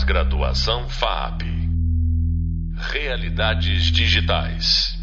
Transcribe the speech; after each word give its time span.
Pós-graduação 0.00 0.88
FAP. 0.88 1.42
Realidades 2.74 3.84
digitais. 3.92 4.94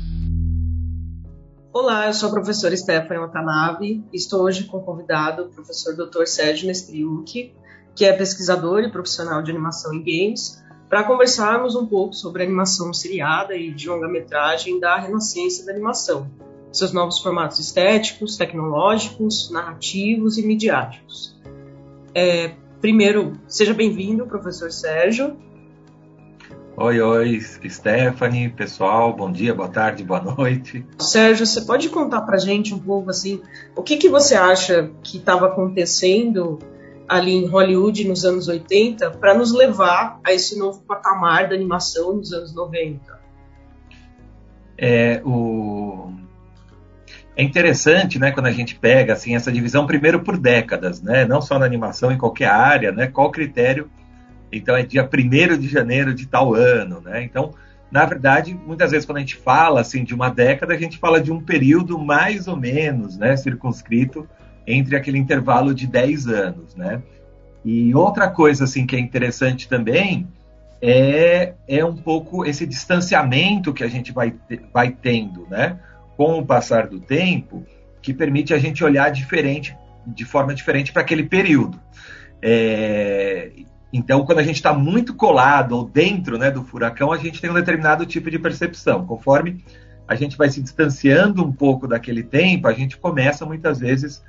Olá, 1.72 2.08
eu 2.08 2.14
sou 2.14 2.30
a 2.30 2.32
professora 2.32 2.76
Stephanie 2.76 3.20
Watanabe 3.20 4.04
estou 4.12 4.42
hoje 4.42 4.64
com 4.64 4.78
o 4.78 4.82
convidado, 4.82 5.44
o 5.44 5.50
professor 5.50 5.96
Dr. 5.96 6.26
Sérgio 6.26 6.66
Nestriucci, 6.66 7.54
que 7.96 8.06
é 8.06 8.14
pesquisador 8.14 8.80
e 8.80 8.92
profissional 8.92 9.44
de 9.44 9.52
animação 9.52 9.94
em 9.94 10.00
games, 10.00 10.64
para 10.90 11.04
conversarmos 11.04 11.76
um 11.76 11.86
pouco 11.86 12.14
sobre 12.14 12.42
animação 12.42 12.92
seriada 12.92 13.56
e 13.56 13.72
de 13.72 13.88
longa-metragem 13.88 14.80
da 14.80 14.98
renascença 14.98 15.64
da 15.64 15.74
animação, 15.74 16.28
seus 16.72 16.92
novos 16.92 17.20
formatos 17.20 17.60
estéticos, 17.60 18.36
tecnológicos, 18.36 19.52
narrativos 19.52 20.40
e 20.40 20.46
midiáticos. 20.46 21.38
É, 22.16 22.56
primeiro, 22.82 23.34
seja 23.48 23.74
bem-vindo, 23.74 24.26
professor 24.26 24.72
Sérgio. 24.72 25.38
Oi, 26.80 27.02
oi, 27.02 27.42
Stephanie, 27.42 28.50
pessoal, 28.50 29.12
bom 29.12 29.32
dia, 29.32 29.52
boa 29.54 29.68
tarde, 29.68 30.04
boa 30.04 30.22
noite. 30.22 30.86
Sérgio, 31.00 31.46
você 31.46 31.62
pode 31.62 31.90
contar 31.90 32.22
pra 32.22 32.38
gente 32.38 32.74
um 32.74 32.80
pouco 32.80 33.10
assim, 33.10 33.42
o 33.76 33.82
que, 33.82 33.98
que 33.98 34.08
você 34.08 34.36
acha 34.36 34.92
que 35.02 35.18
estava 35.18 35.48
acontecendo 35.48 36.60
ali 37.08 37.32
em 37.32 37.48
Hollywood 37.48 38.08
nos 38.08 38.26
anos 38.26 38.48
80 38.48 39.12
para 39.12 39.34
nos 39.34 39.52
levar 39.52 40.20
a 40.24 40.34
esse 40.34 40.60
novo 40.60 40.82
patamar 40.82 41.50
da 41.50 41.56
animação 41.56 42.18
nos 42.18 42.32
anos 42.32 42.54
90? 42.54 43.18
É, 44.78 45.20
o... 45.26 45.67
é 47.38 47.44
interessante, 47.44 48.18
né, 48.18 48.32
quando 48.32 48.48
a 48.48 48.52
gente 48.52 48.76
pega 48.76 49.14
assim 49.14 49.36
essa 49.36 49.52
divisão 49.52 49.86
primeiro 49.86 50.22
por 50.22 50.38
décadas, 50.38 51.02
né, 51.02 51.24
não 51.24 51.40
só 51.40 51.60
na 51.60 51.66
animação, 51.66 52.12
em 52.12 52.18
qualquer 52.18 52.50
área, 52.50 52.92
né, 52.92 53.08
qual 53.08 53.32
critério 53.32 53.90
então 54.52 54.76
é 54.76 54.84
dia 54.84 55.08
1 55.08 55.58
de 55.58 55.68
janeiro 55.68 56.14
de 56.14 56.26
tal 56.26 56.54
ano, 56.54 57.02
né? 57.02 57.22
Então, 57.24 57.54
na 57.92 58.06
verdade, 58.06 58.58
muitas 58.66 58.92
vezes 58.92 59.06
quando 59.06 59.18
a 59.18 59.22
gente 59.22 59.36
fala 59.36 59.82
assim 59.82 60.04
de 60.04 60.14
uma 60.16 60.30
década, 60.30 60.74
a 60.74 60.78
gente 60.78 60.98
fala 60.98 61.20
de 61.20 61.32
um 61.32 61.42
período 61.42 62.00
mais 62.00 62.48
ou 62.48 62.56
menos, 62.56 63.18
né, 63.18 63.36
circunscrito 63.36 64.28
entre 64.66 64.96
aquele 64.96 65.18
intervalo 65.18 65.74
de 65.74 65.88
10 65.88 66.28
anos, 66.28 66.76
né? 66.76 67.02
E 67.64 67.94
outra 67.94 68.30
coisa 68.30 68.64
assim 68.64 68.86
que 68.86 68.96
é 68.96 69.00
interessante 69.00 69.68
também 69.68 70.28
é, 70.82 71.54
é 71.68 71.84
um 71.84 71.96
pouco 71.96 72.46
esse 72.46 72.66
distanciamento 72.66 73.74
que 73.74 73.84
a 73.84 73.88
gente 73.88 74.12
vai, 74.12 74.34
vai 74.74 74.92
tendo, 74.92 75.46
né? 75.50 75.78
Com 76.18 76.40
o 76.40 76.46
passar 76.46 76.88
do 76.88 77.00
tempo, 77.00 77.66
que 78.02 78.14
permite 78.14 78.54
a 78.54 78.58
gente 78.58 78.84
olhar 78.84 79.10
diferente, 79.12 79.78
de 80.06 80.26
forma 80.26 80.54
diferente 80.54 80.92
para 80.92 81.04
aquele 81.04 81.24
período. 81.24 81.80
É, 82.42 83.52
então, 83.92 84.26
quando 84.26 84.40
a 84.40 84.44
gente 84.44 84.56
está 84.56 84.74
muito 84.74 85.14
colado 85.14 85.74
ou 85.74 85.88
dentro 85.88 86.38
né, 86.38 86.52
do 86.52 86.64
furacão, 86.64 87.12
a 87.12 87.18
gente 87.18 87.40
tem 87.40 87.50
um 87.50 87.54
determinado 87.54 88.06
tipo 88.06 88.30
de 88.30 88.38
percepção. 88.38 89.06
Conforme 89.06 89.64
a 90.08 90.16
gente 90.16 90.38
vai 90.38 90.50
se 90.50 90.62
distanciando 90.62 91.44
um 91.44 91.52
pouco 91.52 91.88
daquele 91.88 92.24
tempo, 92.24 92.68
a 92.68 92.74
gente 92.74 92.98
começa 92.98 93.46
muitas 93.46 93.80
vezes 93.80 94.24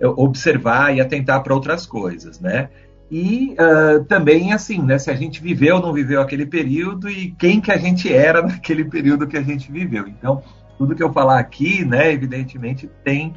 a 0.00 0.08
observar 0.08 0.94
e 0.94 1.00
atentar 1.00 1.42
para 1.42 1.54
outras 1.54 1.86
coisas, 1.86 2.40
né? 2.40 2.68
E 3.10 3.54
uh, 3.58 4.04
também 4.04 4.52
assim, 4.52 4.80
né? 4.80 4.98
Se 4.98 5.10
a 5.10 5.14
gente 5.14 5.42
viveu 5.42 5.76
ou 5.76 5.82
não 5.82 5.92
viveu 5.92 6.20
aquele 6.20 6.46
período 6.46 7.10
e 7.10 7.30
quem 7.32 7.60
que 7.60 7.70
a 7.70 7.76
gente 7.76 8.12
era 8.12 8.40
naquele 8.42 8.84
período 8.84 9.26
que 9.26 9.36
a 9.36 9.42
gente 9.42 9.70
viveu. 9.70 10.06
Então, 10.08 10.42
tudo 10.82 10.96
que 10.96 11.02
eu 11.02 11.12
falar 11.12 11.38
aqui, 11.38 11.84
né? 11.84 12.12
Evidentemente 12.12 12.90
tem 13.04 13.34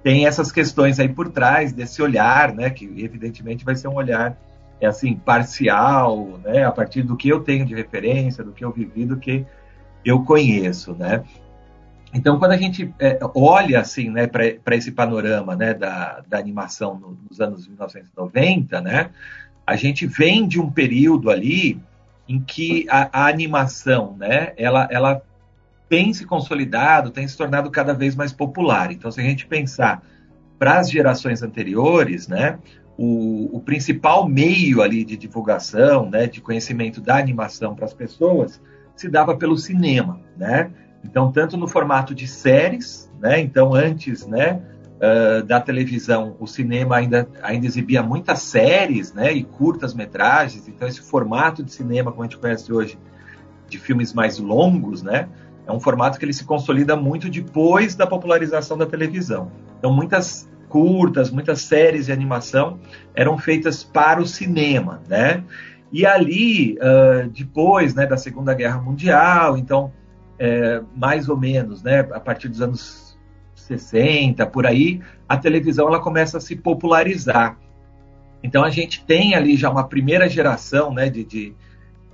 tem 0.00 0.26
essas 0.26 0.52
questões 0.52 1.00
aí 1.00 1.08
por 1.08 1.28
trás 1.30 1.72
desse 1.72 2.00
olhar, 2.00 2.54
né? 2.54 2.70
Que 2.70 2.84
evidentemente 2.84 3.64
vai 3.64 3.74
ser 3.74 3.88
um 3.88 3.94
olhar 3.94 4.38
é 4.80 4.86
assim 4.86 5.16
parcial, 5.16 6.38
né? 6.44 6.64
A 6.64 6.70
partir 6.70 7.02
do 7.02 7.16
que 7.16 7.28
eu 7.28 7.40
tenho 7.40 7.66
de 7.66 7.74
referência, 7.74 8.44
do 8.44 8.52
que 8.52 8.64
eu 8.64 8.70
vivi, 8.70 9.04
do 9.04 9.16
que 9.16 9.44
eu 10.04 10.22
conheço, 10.22 10.94
né? 10.94 11.24
Então, 12.12 12.38
quando 12.38 12.52
a 12.52 12.56
gente 12.56 12.94
é, 13.00 13.18
olha 13.34 13.80
assim, 13.80 14.08
né, 14.08 14.28
para 14.28 14.76
esse 14.76 14.92
panorama, 14.92 15.56
né, 15.56 15.74
da, 15.74 16.22
da 16.28 16.38
animação 16.38 16.96
no, 16.96 17.18
nos 17.28 17.40
anos 17.40 17.66
1990, 17.66 18.80
né, 18.80 19.10
a 19.66 19.74
gente 19.74 20.06
vem 20.06 20.46
de 20.46 20.60
um 20.60 20.70
período 20.70 21.28
ali 21.28 21.80
em 22.28 22.40
que 22.40 22.86
a, 22.88 23.24
a 23.24 23.26
animação, 23.26 24.16
né, 24.16 24.52
ela, 24.56 24.86
ela 24.92 25.22
tem 25.88 26.12
se 26.12 26.24
consolidado, 26.24 27.10
tem 27.10 27.26
se 27.26 27.36
tornado 27.36 27.70
cada 27.70 27.92
vez 27.92 28.14
mais 28.14 28.32
popular. 28.32 28.90
Então, 28.90 29.10
se 29.10 29.20
a 29.20 29.24
gente 29.24 29.46
pensar 29.46 30.02
para 30.58 30.78
as 30.78 30.90
gerações 30.90 31.42
anteriores, 31.42 32.28
né, 32.28 32.58
o, 32.96 33.56
o, 33.56 33.60
principal 33.60 34.28
meio 34.28 34.80
ali 34.80 35.04
de 35.04 35.16
divulgação, 35.16 36.08
né, 36.08 36.26
de 36.26 36.40
conhecimento 36.40 37.00
da 37.00 37.18
animação 37.18 37.74
para 37.74 37.84
as 37.84 37.92
pessoas, 37.94 38.60
se 38.94 39.08
dava 39.08 39.36
pelo 39.36 39.56
cinema, 39.56 40.20
né? 40.36 40.70
Então, 41.02 41.30
tanto 41.30 41.56
no 41.56 41.68
formato 41.68 42.14
de 42.14 42.26
séries, 42.26 43.10
né? 43.20 43.40
Então, 43.40 43.74
antes, 43.74 44.26
né, 44.26 44.60
uh, 44.96 45.42
da 45.42 45.60
televisão, 45.60 46.36
o 46.38 46.46
cinema 46.46 46.96
ainda, 46.96 47.28
ainda 47.42 47.66
exibia 47.66 48.02
muitas 48.02 48.40
séries, 48.40 49.12
né, 49.12 49.32
e 49.32 49.42
curtas 49.44 49.92
metragens. 49.92 50.68
Então, 50.68 50.86
esse 50.86 51.00
formato 51.00 51.62
de 51.62 51.72
cinema, 51.72 52.10
como 52.10 52.22
a 52.22 52.26
gente 52.26 52.38
conhece 52.38 52.72
hoje, 52.72 52.98
de 53.68 53.78
filmes 53.78 54.12
mais 54.12 54.38
longos, 54.38 55.02
né, 55.02 55.28
é 55.66 55.72
um 55.72 55.80
formato 55.80 56.18
que 56.18 56.24
ele 56.24 56.32
se 56.32 56.44
consolida 56.44 56.94
muito 56.96 57.28
depois 57.28 57.94
da 57.94 58.06
popularização 58.06 58.76
da 58.76 58.86
televisão. 58.86 59.50
Então, 59.78 59.92
muitas 59.92 60.48
curtas, 60.68 61.30
muitas 61.30 61.62
séries 61.62 62.06
de 62.06 62.12
animação 62.12 62.78
eram 63.14 63.38
feitas 63.38 63.84
para 63.84 64.20
o 64.20 64.26
cinema, 64.26 65.00
né? 65.08 65.44
E 65.92 66.04
ali, 66.04 66.76
uh, 66.78 67.28
depois 67.30 67.94
né, 67.94 68.06
da 68.06 68.16
Segunda 68.16 68.52
Guerra 68.52 68.80
Mundial, 68.80 69.56
então, 69.56 69.92
é, 70.36 70.82
mais 70.96 71.28
ou 71.28 71.36
menos, 71.36 71.84
né, 71.84 72.00
a 72.00 72.18
partir 72.18 72.48
dos 72.48 72.60
anos 72.60 73.16
60, 73.54 74.44
por 74.46 74.66
aí, 74.66 75.00
a 75.28 75.36
televisão 75.36 75.86
ela 75.86 76.00
começa 76.00 76.38
a 76.38 76.40
se 76.40 76.56
popularizar. 76.56 77.56
Então, 78.42 78.64
a 78.64 78.70
gente 78.70 79.04
tem 79.04 79.36
ali 79.36 79.56
já 79.56 79.70
uma 79.70 79.86
primeira 79.86 80.28
geração 80.28 80.92
né, 80.92 81.08
de, 81.08 81.24
de, 81.24 81.54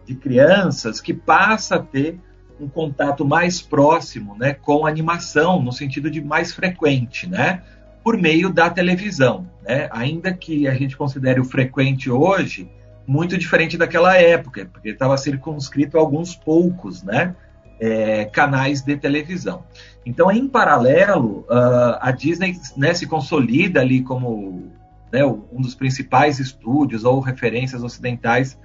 de 0.04 0.14
crianças 0.14 1.00
que 1.00 1.14
passa 1.14 1.76
a 1.76 1.78
ter 1.78 2.20
um 2.60 2.68
contato 2.68 3.24
mais 3.24 3.62
próximo 3.62 4.36
né, 4.36 4.52
com 4.54 4.86
animação, 4.86 5.62
no 5.62 5.72
sentido 5.72 6.10
de 6.10 6.20
mais 6.20 6.52
frequente, 6.52 7.26
né? 7.26 7.62
por 8.02 8.16
meio 8.16 8.50
da 8.50 8.70
televisão, 8.70 9.46
né? 9.62 9.88
Ainda 9.92 10.32
que 10.32 10.66
a 10.66 10.74
gente 10.74 10.96
considere 10.96 11.40
o 11.40 11.44
frequente 11.44 12.10
hoje 12.10 12.70
muito 13.06 13.36
diferente 13.36 13.76
daquela 13.76 14.16
época, 14.16 14.68
porque 14.72 14.90
estava 14.90 15.16
circunscrito 15.16 15.96
a 15.96 16.00
alguns 16.00 16.34
poucos, 16.34 17.02
né? 17.02 17.34
É, 17.78 18.26
canais 18.26 18.82
de 18.82 18.94
televisão. 18.94 19.64
Então, 20.04 20.30
em 20.30 20.46
paralelo, 20.46 21.46
uh, 21.48 21.96
a 21.98 22.10
Disney 22.10 22.54
né, 22.76 22.92
se 22.92 23.06
consolida 23.06 23.80
ali 23.80 24.02
como 24.02 24.70
né, 25.10 25.24
um 25.24 25.62
dos 25.62 25.74
principais 25.74 26.38
estúdios 26.38 27.04
ou 27.04 27.20
referências 27.20 27.82
ocidentais 27.82 28.58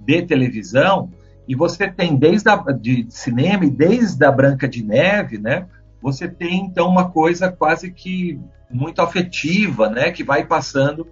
de 0.00 0.22
televisão, 0.22 1.10
e 1.46 1.54
você 1.54 1.88
tem 1.88 2.16
desde 2.16 2.48
a, 2.48 2.56
de 2.56 3.06
cinema 3.08 3.64
e 3.64 3.70
desde 3.70 4.24
a 4.24 4.32
Branca 4.32 4.68
de 4.68 4.82
Neve, 4.82 5.38
né, 5.38 5.66
você 6.00 6.28
tem 6.28 6.60
então 6.66 6.88
uma 6.88 7.10
coisa 7.10 7.50
quase 7.50 7.90
que 7.90 8.40
muito 8.70 9.00
afetiva, 9.00 9.88
né, 9.88 10.10
que 10.10 10.24
vai 10.24 10.44
passando 10.44 11.06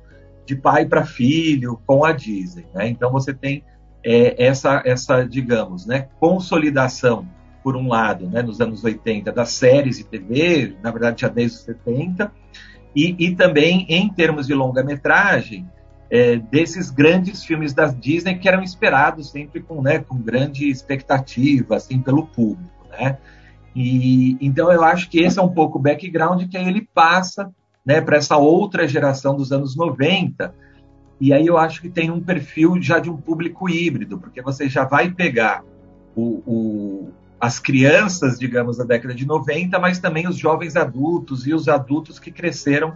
de 0.47 0.56
pai 0.56 0.87
para 0.87 1.04
filho 1.04 1.81
com 1.87 2.04
a 2.04 2.12
Disney, 2.12 2.66
né? 2.75 2.88
Então 2.88 3.12
você 3.12 3.32
tem 3.32 3.62
é, 4.04 4.44
essa 4.44 4.82
essa 4.84 5.22
digamos, 5.22 5.87
né, 5.87 6.09
consolidação 6.19 7.26
por 7.62 7.76
um 7.76 7.88
lado, 7.88 8.28
né, 8.28 8.43
nos 8.43 8.60
anos 8.60 8.82
80 8.82 9.31
das 9.31 9.50
séries 9.50 9.99
de 9.99 10.04
TV, 10.04 10.76
na 10.82 10.91
verdade 10.91 11.22
já 11.22 11.28
desde 11.28 11.59
os 11.59 11.64
70, 11.64 12.32
e, 12.94 13.14
e 13.19 13.37
também 13.37 13.87
em 13.88 14.12
termos 14.12 14.47
de 14.47 14.54
longa-metragem, 14.54 15.66
é, 16.12 16.36
desses 16.36 16.90
grandes 16.90 17.42
filmes 17.42 17.72
da 17.72 17.86
Disney 17.86 18.34
que 18.34 18.46
eram 18.46 18.62
esperados 18.62 19.31
sempre 19.31 19.62
com, 19.62 19.81
né, 19.81 19.98
com 20.00 20.19
grande 20.19 20.69
expectativa, 20.69 21.76
assim, 21.76 22.02
pelo 22.02 22.26
público, 22.26 22.87
né? 22.90 23.16
E 23.75 24.37
então 24.38 24.70
eu 24.70 24.84
acho 24.84 25.08
que 25.08 25.20
esse 25.20 25.38
é 25.38 25.42
um 25.42 25.48
pouco 25.48 25.78
o 25.78 25.81
background 25.81 26.46
que 26.50 26.58
aí 26.58 26.69
ele 26.69 26.87
passa 26.92 27.50
né, 27.82 28.02
para 28.02 28.19
essa 28.19 28.37
outra 28.37 28.87
geração 28.87 29.34
dos 29.34 29.52
anos 29.52 29.75
90. 29.75 30.54
E 31.19 31.32
aí 31.32 31.46
eu 31.46 31.56
acho 31.56 31.81
que 31.81 31.88
tem 31.88 32.10
um 32.10 32.20
perfil 32.20 32.76
já 32.82 32.98
de 32.98 33.08
um 33.08 33.16
público 33.16 33.66
híbrido, 33.66 34.19
porque 34.19 34.42
você 34.42 34.69
já 34.69 34.84
vai 34.84 35.10
pegar 35.10 35.64
o, 36.14 36.42
o, 36.46 37.10
as 37.40 37.58
crianças, 37.58 38.38
digamos, 38.38 38.76
da 38.76 38.84
década 38.84 39.14
de 39.14 39.25
90, 39.25 39.78
mas 39.78 39.98
também 39.98 40.28
os 40.28 40.37
jovens 40.37 40.76
adultos 40.76 41.46
e 41.46 41.54
os 41.54 41.70
adultos 41.70 42.19
que 42.19 42.31
cresceram 42.31 42.94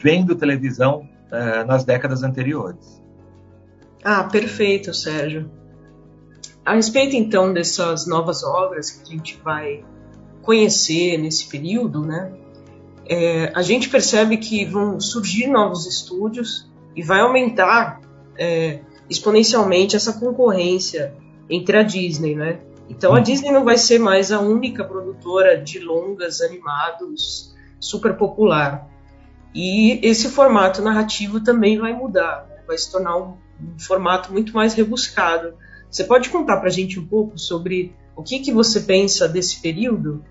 vendo 0.00 0.36
televisão 0.36 1.08
uh, 1.32 1.66
nas 1.66 1.84
décadas 1.84 2.22
anteriores. 2.22 3.02
Ah, 4.04 4.24
perfeito, 4.24 4.94
Sérgio. 4.94 5.50
A 6.64 6.74
respeito 6.74 7.14
então 7.14 7.52
dessas 7.52 8.06
novas 8.06 8.42
obras 8.42 8.90
que 8.90 9.02
a 9.02 9.16
gente 9.16 9.40
vai 9.42 9.84
conhecer 10.42 11.16
nesse 11.18 11.48
período, 11.48 12.02
né? 12.02 12.32
É, 13.08 13.52
a 13.54 13.62
gente 13.62 13.88
percebe 13.88 14.36
que 14.36 14.64
vão 14.64 15.00
surgir 15.00 15.46
novos 15.46 15.86
estúdios 15.86 16.68
e 16.94 17.02
vai 17.02 17.20
aumentar 17.20 18.00
é, 18.36 18.80
exponencialmente 19.08 19.94
essa 19.94 20.12
concorrência 20.14 21.14
entre 21.48 21.76
a 21.78 21.82
Disney, 21.82 22.34
né? 22.34 22.60
Então 22.88 23.14
a 23.14 23.20
Disney 23.20 23.50
não 23.50 23.64
vai 23.64 23.78
ser 23.78 23.98
mais 23.98 24.30
a 24.32 24.40
única 24.40 24.84
produtora 24.84 25.60
de 25.60 25.78
longas 25.78 26.40
animados 26.40 27.54
super 27.78 28.16
popular. 28.16 28.88
E 29.56 29.98
esse 30.06 30.28
formato 30.28 30.82
narrativo 30.82 31.40
também 31.40 31.78
vai 31.78 31.94
mudar, 31.94 32.46
né? 32.50 32.56
vai 32.68 32.76
se 32.76 32.92
tornar 32.92 33.16
um, 33.16 33.36
um, 33.58 33.78
formato 33.78 34.30
muito 34.30 34.52
mais 34.52 34.74
rebuscado. 34.74 35.54
Você 35.90 36.04
pode 36.04 36.28
contar 36.28 36.58
para 36.58 36.68
a 36.68 36.70
gente 36.70 37.00
um 37.00 37.06
pouco 37.06 37.38
sobre 37.38 37.94
o 38.14 38.22
que, 38.22 38.40
que 38.40 38.52
você 38.52 38.80
pensa 38.80 39.26
desse 39.26 39.62
período? 39.62 40.22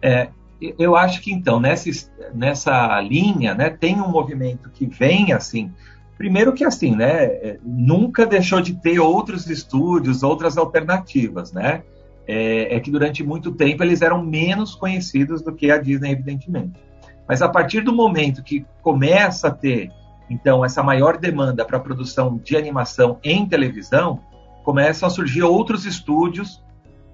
É, 0.00 0.30
eu 0.78 0.96
acho 0.96 1.20
que 1.20 1.30
então 1.30 1.60
nessa, 1.60 1.90
nessa 2.34 2.98
linha, 3.02 3.54
né, 3.54 3.68
tem 3.68 4.00
um 4.00 4.08
movimento 4.08 4.70
que 4.70 4.86
vem 4.86 5.34
assim. 5.34 5.70
Primeiro 6.16 6.54
que 6.54 6.64
assim, 6.64 6.96
né, 6.96 7.24
é, 7.24 7.58
nunca 7.62 8.24
deixou 8.24 8.62
de 8.62 8.72
ter 8.80 8.98
outros 8.98 9.46
estúdios, 9.50 10.22
outras 10.22 10.56
alternativas, 10.56 11.52
né? 11.52 11.82
É, 12.26 12.76
é 12.76 12.80
que 12.80 12.90
durante 12.90 13.22
muito 13.22 13.52
tempo 13.52 13.82
eles 13.82 14.00
eram 14.00 14.24
menos 14.24 14.74
conhecidos 14.74 15.42
do 15.42 15.52
que 15.52 15.70
a 15.70 15.76
Disney, 15.76 16.12
evidentemente. 16.12 16.89
Mas 17.30 17.42
a 17.42 17.48
partir 17.48 17.82
do 17.82 17.92
momento 17.92 18.42
que 18.42 18.66
começa 18.82 19.46
a 19.46 19.50
ter, 19.52 19.92
então, 20.28 20.64
essa 20.64 20.82
maior 20.82 21.16
demanda 21.16 21.64
para 21.64 21.78
produção 21.78 22.36
de 22.38 22.56
animação 22.56 23.20
em 23.22 23.46
televisão, 23.46 24.18
começam 24.64 25.06
a 25.06 25.10
surgir 25.10 25.44
outros 25.44 25.86
estúdios 25.86 26.60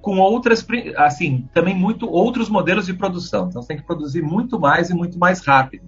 com 0.01 0.17
outras, 0.17 0.67
assim, 0.97 1.47
também 1.53 1.75
muito 1.75 2.11
outros 2.11 2.49
modelos 2.49 2.87
de 2.87 2.95
produção. 2.95 3.49
Então, 3.51 3.61
você 3.61 3.69
tem 3.69 3.77
que 3.77 3.83
produzir 3.83 4.23
muito 4.23 4.59
mais 4.59 4.89
e 4.89 4.95
muito 4.95 5.19
mais 5.19 5.45
rápido. 5.45 5.85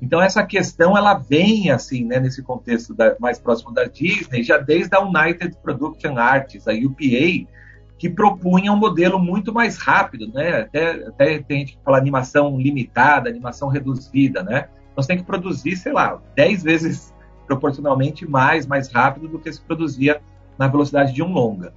Então, 0.00 0.22
essa 0.22 0.46
questão, 0.46 0.96
ela 0.96 1.14
vem, 1.14 1.72
assim, 1.72 2.04
né, 2.04 2.20
nesse 2.20 2.44
contexto 2.44 2.94
da, 2.94 3.16
mais 3.18 3.40
próximo 3.40 3.74
da 3.74 3.82
Disney, 3.82 4.44
já 4.44 4.58
desde 4.58 4.94
a 4.94 5.00
United 5.00 5.56
Production 5.60 6.16
Arts, 6.16 6.68
a 6.68 6.72
UPA, 6.72 7.50
que 7.98 8.10
propunha 8.10 8.72
um 8.72 8.76
modelo 8.76 9.18
muito 9.18 9.52
mais 9.52 9.78
rápido, 9.78 10.30
né? 10.32 10.62
Até, 10.62 10.90
até 11.06 11.38
tem 11.38 11.60
gente 11.60 11.76
que 11.76 11.84
fala 11.84 11.96
animação 11.96 12.58
limitada, 12.58 13.28
animação 13.28 13.68
reduzida, 13.68 14.42
né? 14.42 14.68
Então, 14.92 15.02
você 15.02 15.08
tem 15.08 15.18
que 15.18 15.24
produzir, 15.24 15.76
sei 15.76 15.92
lá, 15.92 16.20
10 16.34 16.62
vezes 16.62 17.14
proporcionalmente 17.46 18.28
mais, 18.28 18.66
mais 18.66 18.90
rápido 18.90 19.28
do 19.28 19.38
que 19.38 19.52
se 19.52 19.60
produzia 19.60 20.20
na 20.58 20.68
velocidade 20.68 21.12
de 21.12 21.22
um 21.22 21.32
longa. 21.32 21.72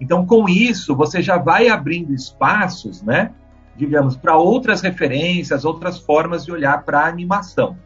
Então, 0.00 0.26
com 0.26 0.48
isso, 0.48 0.94
você 0.94 1.22
já 1.22 1.38
vai 1.38 1.68
abrindo 1.68 2.12
espaços, 2.12 3.02
né, 3.02 3.32
digamos, 3.76 4.16
para 4.16 4.36
outras 4.36 4.80
referências, 4.80 5.64
outras 5.64 5.98
formas 5.98 6.44
de 6.44 6.52
olhar 6.52 6.84
para 6.84 7.00
a 7.00 7.08
animação. 7.08 7.76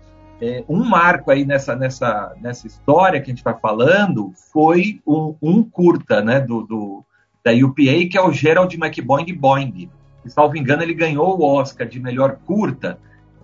É, 0.41 0.65
um 0.69 0.85
marco 0.85 1.31
aí 1.31 1.45
nessa, 1.45 1.75
nessa, 1.75 2.35
nessa 2.41 2.67
história 2.67 3.21
que 3.21 3.27
a 3.27 3.33
gente 3.33 3.39
está 3.39 3.55
falando 3.55 4.33
foi 4.53 5.01
um, 5.07 5.35
um 5.43 5.63
curta 5.65 6.23
né, 6.23 6.41
do, 6.41 6.63
do, 6.63 7.05
da 7.45 7.53
UPA, 7.53 8.09
que 8.11 8.17
é 8.17 8.21
o 8.21 8.33
Gerald 8.33 8.77
McBoing 8.77 9.35
Boing. 9.35 9.91
Se 10.23 10.31
salvo 10.31 10.57
engano, 10.57 10.83
ele 10.83 10.95
ganhou 10.95 11.39
o 11.39 11.45
Oscar 11.45 11.87
de 11.87 12.01
melhor 12.01 12.39
curta 12.45 12.99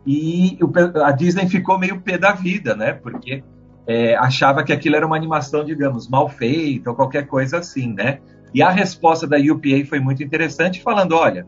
e 0.06 0.58
a 1.02 1.10
Disney 1.12 1.48
ficou 1.48 1.78
meio 1.78 2.00
pé 2.00 2.18
da 2.18 2.32
vida, 2.32 2.74
né? 2.74 2.92
Porque 2.92 3.42
é, 3.86 4.14
achava 4.16 4.62
que 4.62 4.72
aquilo 4.72 4.96
era 4.96 5.06
uma 5.06 5.16
animação, 5.16 5.64
digamos, 5.64 6.08
mal 6.08 6.28
feita 6.28 6.90
ou 6.90 6.96
qualquer 6.96 7.26
coisa 7.26 7.58
assim, 7.58 7.92
né? 7.92 8.18
E 8.52 8.62
a 8.62 8.70
resposta 8.70 9.26
da 9.26 9.36
UPA 9.36 9.84
foi 9.88 10.00
muito 10.00 10.22
interessante, 10.22 10.82
falando: 10.82 11.14
olha, 11.14 11.46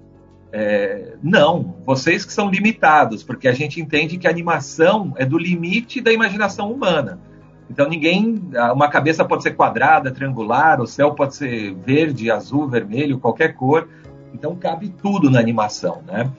é, 0.52 1.16
não, 1.22 1.76
vocês 1.84 2.24
que 2.24 2.32
são 2.32 2.50
limitados, 2.50 3.22
porque 3.22 3.46
a 3.46 3.52
gente 3.52 3.80
entende 3.80 4.16
que 4.16 4.26
a 4.26 4.30
animação 4.30 5.12
é 5.16 5.24
do 5.24 5.38
limite 5.38 6.00
da 6.00 6.12
imaginação 6.12 6.72
humana. 6.72 7.20
Então 7.68 7.88
ninguém, 7.88 8.42
uma 8.72 8.88
cabeça 8.88 9.24
pode 9.24 9.42
ser 9.42 9.52
quadrada, 9.52 10.10
triangular, 10.10 10.80
o 10.80 10.86
céu 10.86 11.14
pode 11.14 11.34
ser 11.34 11.74
verde, 11.74 12.30
azul, 12.30 12.68
vermelho, 12.68 13.18
qualquer 13.18 13.54
cor. 13.54 13.88
Então 14.32 14.54
cabe 14.54 14.88
tudo 14.88 15.30
na 15.30 15.40
animação, 15.40 16.02
né? 16.06 16.30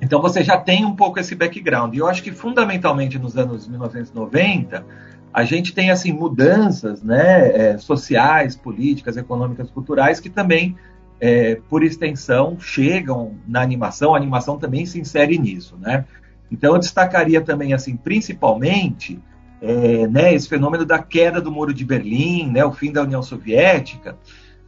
Então 0.00 0.20
você 0.20 0.42
já 0.42 0.58
tem 0.58 0.84
um 0.84 0.96
pouco 0.96 1.20
esse 1.20 1.34
background. 1.34 1.94
E 1.94 1.98
eu 1.98 2.08
acho 2.08 2.22
que 2.22 2.32
fundamentalmente 2.32 3.18
nos 3.18 3.36
anos 3.36 3.68
1990 3.68 4.84
a 5.32 5.44
gente 5.44 5.72
tem 5.72 5.90
assim 5.90 6.12
mudanças 6.12 7.02
né, 7.02 7.70
é, 7.70 7.78
sociais, 7.78 8.54
políticas, 8.54 9.16
econômicas, 9.16 9.70
culturais 9.70 10.20
que 10.20 10.28
também, 10.28 10.76
é, 11.18 11.54
por 11.70 11.82
extensão, 11.82 12.58
chegam 12.60 13.36
na 13.46 13.62
animação. 13.62 14.14
A 14.14 14.18
animação 14.18 14.58
também 14.58 14.84
se 14.84 15.00
insere 15.00 15.38
nisso, 15.38 15.78
né? 15.80 16.04
Então 16.50 16.74
eu 16.74 16.78
destacaria 16.78 17.40
também 17.40 17.72
assim, 17.72 17.96
principalmente, 17.96 19.18
é, 19.62 20.08
né, 20.08 20.34
esse 20.34 20.48
fenômeno 20.48 20.84
da 20.84 20.98
queda 20.98 21.40
do 21.40 21.52
muro 21.52 21.72
de 21.72 21.84
Berlim, 21.84 22.50
né, 22.50 22.64
o 22.64 22.72
fim 22.72 22.90
da 22.92 23.02
União 23.02 23.22
Soviética, 23.22 24.16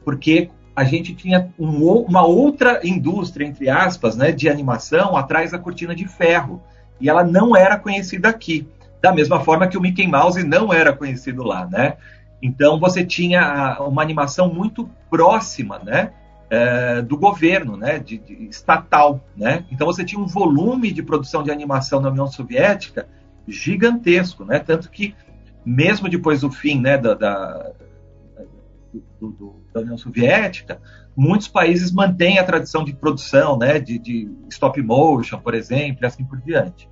porque 0.05 0.51
a 0.77 0.85
gente 0.85 1.15
tinha 1.15 1.53
um, 1.59 1.85
uma 2.01 2.25
outra 2.25 2.81
indústria, 2.85 3.45
entre 3.45 3.69
aspas, 3.69 4.17
né, 4.17 4.31
de 4.31 4.49
animação 4.49 5.17
atrás 5.17 5.51
da 5.51 5.59
cortina 5.59 5.95
de 5.95 6.07
ferro. 6.07 6.63
E 7.01 7.09
ela 7.09 7.25
não 7.25 7.57
era 7.57 7.77
conhecida 7.77 8.29
aqui 8.29 8.67
da 9.03 9.13
mesma 9.13 9.41
forma 9.41 9.67
que 9.67 9.77
o 9.77 9.81
Mickey 9.81 10.07
Mouse 10.07 10.43
não 10.43 10.73
era 10.73 10.93
conhecido 10.93 11.43
lá, 11.43 11.67
né? 11.67 11.97
Então 12.43 12.81
você 12.81 13.05
tinha 13.05 13.77
uma 13.81 14.01
animação 14.01 14.53
muito 14.53 14.89
próxima, 15.11 15.79
né? 15.79 16.13
É, 16.49 17.03
do 17.03 17.17
governo, 17.17 17.77
né, 17.77 17.99
de, 17.99 18.19
de, 18.19 18.47
estatal, 18.49 19.21
né? 19.37 19.65
Então 19.71 19.87
você 19.87 20.05
tinha 20.05 20.21
um 20.21 20.27
volume 20.27 20.93
de 20.93 21.03
produção 21.03 21.43
de 21.43 21.51
animação 21.51 22.01
na 22.01 22.11
União 22.11 22.27
Soviética 22.27 23.07
gigantesco, 23.47 24.45
né? 24.45 24.59
Tanto 24.59 24.91
que 24.91 25.15
mesmo 25.65 26.09
depois 26.09 26.43
do 26.43 26.51
fim, 26.51 26.81
né, 26.81 26.99
da, 26.99 27.15
da, 27.15 27.73
do, 29.21 29.31
do, 29.31 29.65
da 29.73 29.81
União 29.81 29.97
Soviética, 29.97 30.81
muitos 31.17 31.49
países 31.49 31.91
mantêm 31.91 32.39
a 32.39 32.45
tradição 32.45 32.85
de 32.85 32.95
produção, 32.95 33.59
né, 33.59 33.79
de, 33.79 33.99
de 33.99 34.31
stop 34.51 34.81
motion, 34.83 35.39
por 35.39 35.55
exemplo, 35.55 36.05
e 36.05 36.07
assim 36.07 36.25
por 36.25 36.41
diante. 36.41 36.89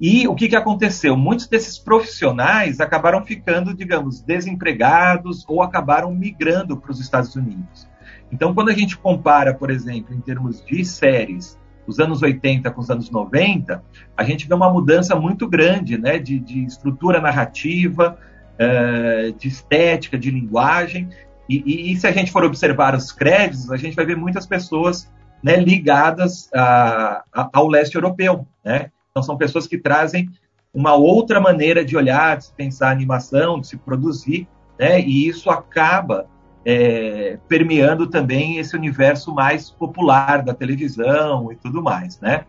E 0.00 0.28
o 0.28 0.34
que, 0.34 0.48
que 0.48 0.56
aconteceu? 0.56 1.16
Muitos 1.16 1.46
desses 1.46 1.78
profissionais 1.78 2.80
acabaram 2.80 3.24
ficando, 3.24 3.74
digamos, 3.74 4.20
desempregados 4.20 5.44
ou 5.48 5.62
acabaram 5.62 6.14
migrando 6.14 6.76
para 6.76 6.90
os 6.90 7.00
Estados 7.00 7.34
Unidos. 7.34 7.88
Então, 8.30 8.54
quando 8.54 8.68
a 8.68 8.74
gente 8.74 8.96
compara, 8.98 9.54
por 9.54 9.70
exemplo, 9.70 10.14
em 10.14 10.20
termos 10.20 10.62
de 10.64 10.84
séries, 10.84 11.58
os 11.86 11.98
anos 12.00 12.22
80 12.22 12.70
com 12.70 12.80
os 12.80 12.90
anos 12.90 13.10
90, 13.10 13.82
a 14.16 14.24
gente 14.24 14.48
vê 14.48 14.54
uma 14.54 14.70
mudança 14.70 15.14
muito 15.14 15.48
grande 15.48 15.96
né, 15.96 16.18
de, 16.18 16.38
de 16.38 16.64
estrutura 16.64 17.20
narrativa, 17.20 18.18
uh, 18.54 19.32
de 19.32 19.48
estética, 19.48 20.18
de 20.18 20.30
linguagem. 20.30 21.08
E, 21.48 21.62
e, 21.64 21.92
e, 21.92 21.96
se 21.96 22.06
a 22.06 22.12
gente 22.12 22.32
for 22.32 22.44
observar 22.44 22.94
os 22.94 23.12
créditos, 23.12 23.70
a 23.70 23.76
gente 23.76 23.94
vai 23.94 24.04
ver 24.04 24.16
muitas 24.16 24.46
pessoas 24.46 25.10
né, 25.42 25.56
ligadas 25.56 26.50
a, 26.52 27.22
a, 27.32 27.50
ao 27.52 27.68
leste 27.68 27.94
europeu. 27.94 28.46
Né? 28.64 28.90
Então, 29.10 29.22
são 29.22 29.36
pessoas 29.36 29.66
que 29.66 29.78
trazem 29.78 30.28
uma 30.74 30.94
outra 30.94 31.40
maneira 31.40 31.84
de 31.84 31.96
olhar, 31.96 32.36
de 32.36 32.46
se 32.46 32.52
pensar 32.52 32.88
a 32.88 32.92
animação, 32.92 33.60
de 33.60 33.68
se 33.68 33.78
produzir, 33.78 34.46
né? 34.78 35.00
E 35.00 35.26
isso 35.26 35.48
acaba 35.48 36.26
é, 36.68 37.38
permeando 37.46 38.08
também 38.08 38.58
esse 38.58 38.74
universo 38.74 39.32
mais 39.32 39.70
popular 39.70 40.42
da 40.42 40.52
televisão 40.52 41.52
e 41.52 41.54
tudo 41.54 41.80
mais, 41.80 42.18
né? 42.20 42.44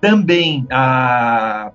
Também 0.00 0.66
a, 0.70 1.70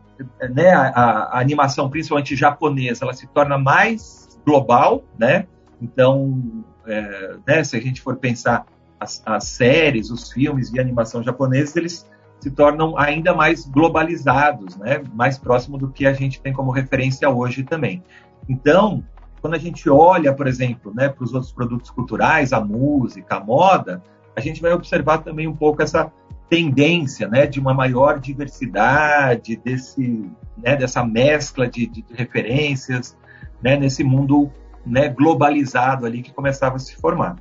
né, 0.49 0.71
a, 0.71 1.29
a 1.33 1.39
animação, 1.39 1.87
principalmente 1.87 2.35
japonesa, 2.35 3.05
ela 3.05 3.13
se 3.13 3.27
torna 3.27 3.59
mais 3.59 4.39
global, 4.43 5.03
né? 5.19 5.45
Então, 5.79 6.65
é, 6.87 7.35
né, 7.45 7.63
se 7.63 7.77
a 7.77 7.79
gente 7.79 8.01
for 8.01 8.15
pensar 8.15 8.65
as, 8.99 9.21
as 9.23 9.43
séries, 9.43 10.09
os 10.09 10.31
filmes 10.31 10.71
de 10.71 10.79
animação 10.79 11.21
japoneses, 11.21 11.75
eles 11.75 12.09
se 12.39 12.49
tornam 12.49 12.97
ainda 12.97 13.35
mais 13.35 13.67
globalizados, 13.67 14.75
né? 14.77 15.03
mais 15.13 15.37
próximo 15.37 15.77
do 15.77 15.89
que 15.89 16.07
a 16.07 16.13
gente 16.13 16.41
tem 16.41 16.53
como 16.53 16.71
referência 16.71 17.29
hoje 17.29 17.63
também. 17.63 18.03
Então, 18.49 19.03
quando 19.47 19.55
a 19.55 19.59
gente 19.59 19.89
olha, 19.89 20.33
por 20.33 20.45
exemplo, 20.45 20.93
né, 20.93 21.07
para 21.07 21.23
os 21.23 21.33
outros 21.33 21.53
produtos 21.53 21.89
culturais, 21.89 22.51
a 22.51 22.59
música, 22.59 23.37
a 23.37 23.39
moda, 23.39 24.03
a 24.35 24.41
gente 24.41 24.61
vai 24.61 24.73
observar 24.73 25.19
também 25.19 25.47
um 25.47 25.55
pouco 25.55 25.81
essa 25.81 26.11
tendência 26.49 27.29
né, 27.29 27.47
de 27.47 27.57
uma 27.57 27.73
maior 27.73 28.19
diversidade, 28.19 29.55
desse, 29.55 30.29
né, 30.57 30.75
dessa 30.75 31.01
mescla 31.05 31.65
de, 31.65 31.87
de 31.87 32.03
referências 32.09 33.15
né, 33.63 33.77
nesse 33.77 34.03
mundo 34.03 34.51
né, 34.85 35.07
globalizado 35.07 36.05
ali 36.05 36.21
que 36.21 36.33
começava 36.33 36.75
a 36.75 36.79
se 36.79 36.97
formar. 36.97 37.37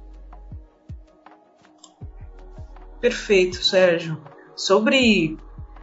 Perfeito, 3.01 3.65
Sérgio. 3.65 4.17
Sobre, 4.55 5.37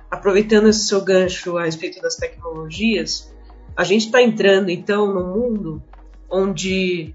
aproveitando 0.09 0.69
esse 0.69 0.85
seu 0.85 1.01
gancho 1.01 1.57
a 1.57 1.65
respeito 1.65 2.01
das 2.01 2.15
tecnologias, 2.15 3.35
a 3.75 3.83
gente 3.83 4.05
está 4.05 4.21
entrando 4.21 4.69
então 4.69 5.13
num 5.13 5.27
mundo 5.27 5.83
onde 6.33 7.13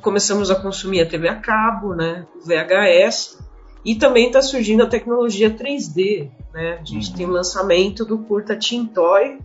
começamos 0.00 0.50
a 0.50 0.54
consumir 0.54 1.00
a 1.00 1.06
TV 1.06 1.28
a 1.28 1.34
cabo, 1.34 1.94
né, 1.94 2.24
o 2.36 2.46
VHS, 2.46 3.38
e 3.84 3.96
também 3.96 4.28
está 4.28 4.40
surgindo 4.40 4.84
a 4.84 4.86
tecnologia 4.86 5.50
3D. 5.50 6.30
Né? 6.52 6.78
A 6.80 6.84
gente 6.84 7.10
uhum. 7.10 7.16
tem 7.16 7.26
o 7.26 7.30
lançamento 7.30 8.04
do 8.04 8.18
curta 8.18 8.56
Tintoy, 8.56 9.38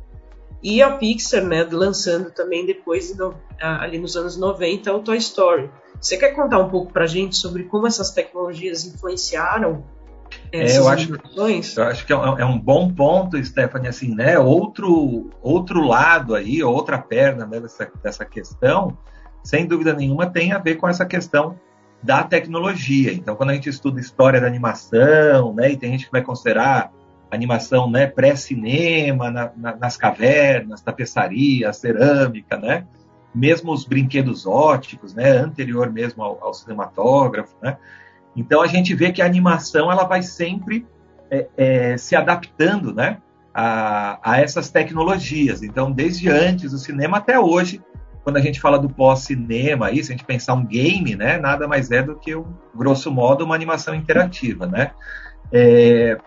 e 0.62 0.82
a 0.82 0.92
Pixar, 0.92 1.44
né, 1.44 1.68
lançando 1.72 2.32
também 2.32 2.66
depois, 2.66 3.16
ali 3.60 3.98
nos 3.98 4.18
anos 4.18 4.38
90, 4.38 4.94
o 4.94 5.00
Toy 5.00 5.18
Story. 5.18 5.70
Você 6.00 6.18
quer 6.18 6.32
contar 6.32 6.60
um 6.60 6.70
pouco 6.70 6.92
para 6.92 7.06
a 7.06 7.08
gente 7.08 7.38
sobre 7.38 7.64
como 7.64 7.88
essas 7.88 8.12
tecnologias 8.12 8.86
influenciaram 8.86 9.86
é, 10.52 10.78
eu, 10.78 10.88
acho, 10.88 11.14
eu 11.36 11.84
acho 11.84 12.06
que 12.06 12.14
é, 12.14 12.16
é 12.16 12.46
um 12.46 12.60
bom 12.60 12.92
ponto, 12.92 13.44
Stephanie, 13.44 13.88
assim, 13.88 14.16
né? 14.16 14.38
Outro, 14.40 15.30
outro 15.42 15.82
lado 15.82 16.36
aí, 16.36 16.64
outra 16.64 16.98
perna 16.98 17.46
né, 17.46 17.60
dessa, 17.60 17.92
dessa 18.04 18.26
questão, 18.26 18.98
sem 19.44 19.66
dúvida 19.66 19.94
nenhuma, 19.94 20.26
tem 20.26 20.52
a 20.52 20.58
ver 20.58 20.76
com 20.76 20.88
essa 20.88 21.06
questão 21.06 21.60
da 22.02 22.24
tecnologia. 22.24 23.14
Então, 23.14 23.36
quando 23.36 23.52
a 23.52 23.54
gente 23.54 23.70
estuda 23.70 24.00
história 24.00 24.42
da 24.42 24.48
animação, 24.48 25.54
né, 25.54 25.72
e 25.72 25.78
tem 25.78 25.92
gente 25.92 26.06
que 26.06 26.12
vai 26.12 26.22
considerar 26.22 26.92
animação 27.30 27.90
né, 27.90 28.08
pré-cinema, 28.08 29.30
na, 29.30 29.52
na, 29.56 29.76
nas 29.76 29.96
cavernas, 29.96 30.82
tapeçaria, 30.82 31.72
cerâmica, 31.74 32.58
né? 32.58 32.86
mesmo 33.34 33.72
os 33.72 33.86
brinquedos 33.86 34.46
óticos, 34.46 35.14
né, 35.14 35.30
anterior 35.32 35.92
mesmo 35.92 36.24
ao, 36.24 36.44
ao 36.44 36.54
cinematógrafo, 36.54 37.56
né? 37.62 37.78
Então 38.36 38.62
a 38.62 38.68
gente 38.68 38.94
vê 38.94 39.12
que 39.12 39.22
a 39.22 39.26
animação 39.26 39.92
ela 39.92 40.04
vai 40.04 40.22
sempre 40.22 40.86
é, 41.30 41.48
é, 41.58 41.98
se 41.98 42.16
adaptando, 42.16 42.94
né, 42.94 43.18
a, 43.54 44.20
a, 44.24 44.42
essas 44.42 44.70
tecnologias. 44.70 45.64
Então 45.64 45.92
desde 45.92 46.30
antes 46.30 46.72
do 46.72 46.78
cinema 46.78 47.18
até 47.18 47.40
hoje, 47.40 47.82
quando 48.24 48.38
a 48.38 48.42
gente 48.42 48.60
fala 48.60 48.78
do 48.78 48.90
pós-cinema, 48.90 49.88
aí 49.88 50.04
se 50.04 50.12
a 50.12 50.16
gente 50.16 50.26
pensar 50.26 50.54
um 50.54 50.66
game, 50.66 51.16
né, 51.16 51.38
nada 51.38 51.68
mais 51.68 51.90
é 51.92 52.04
do 52.04 52.16
que 52.16 52.36
um, 52.36 52.46
grosso 52.76 53.12
modo 53.12 53.44
uma 53.44 53.56
animação 53.56 53.96
interativa, 53.96 54.68
né? 54.68 54.92
É, 55.52 56.18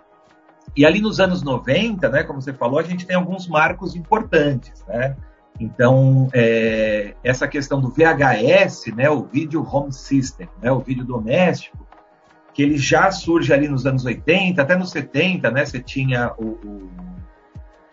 e 0.77 0.87
ali 0.87 1.01
nos 1.01 1.21
anos 1.21 1.43
90, 1.43 2.09
né, 2.09 2.23
como 2.25 2.41
você 2.41 2.53
falou, 2.53 2.79
a 2.79 2.83
gente 2.83 3.07
tem 3.07 3.15
alguns 3.15 3.47
marcos 3.47 3.95
importantes, 3.95 4.85
né? 4.89 5.15
Então, 5.61 6.29
é, 6.33 7.15
essa 7.23 7.47
questão 7.47 7.81
do 7.81 7.91
VHS, 7.91 8.87
né, 8.97 9.09
o 9.11 9.23
Video 9.23 9.63
Home 9.63 9.93
System, 9.93 10.49
né, 10.61 10.73
o 10.73 10.81
vídeo 10.81 11.05
doméstico, 11.05 11.87
que 12.53 12.63
ele 12.63 12.77
já 12.77 13.11
surge 13.11 13.53
ali 13.53 13.69
nos 13.69 13.87
anos 13.87 14.05
80, 14.05 14.61
até 14.61 14.77
nos 14.77 14.91
70, 14.91 15.51
né, 15.51 15.65
você 15.65 15.81
tinha 15.81 16.33
o, 16.37 16.45
o, 16.45 16.91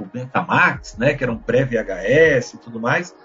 o 0.02 0.06
Betamax, 0.06 0.98
né, 0.98 1.14
que 1.14 1.24
era 1.24 1.32
um 1.32 1.38
pré-VHS 1.38 2.54
e 2.54 2.58
tudo 2.58 2.80
mais, 2.80 3.16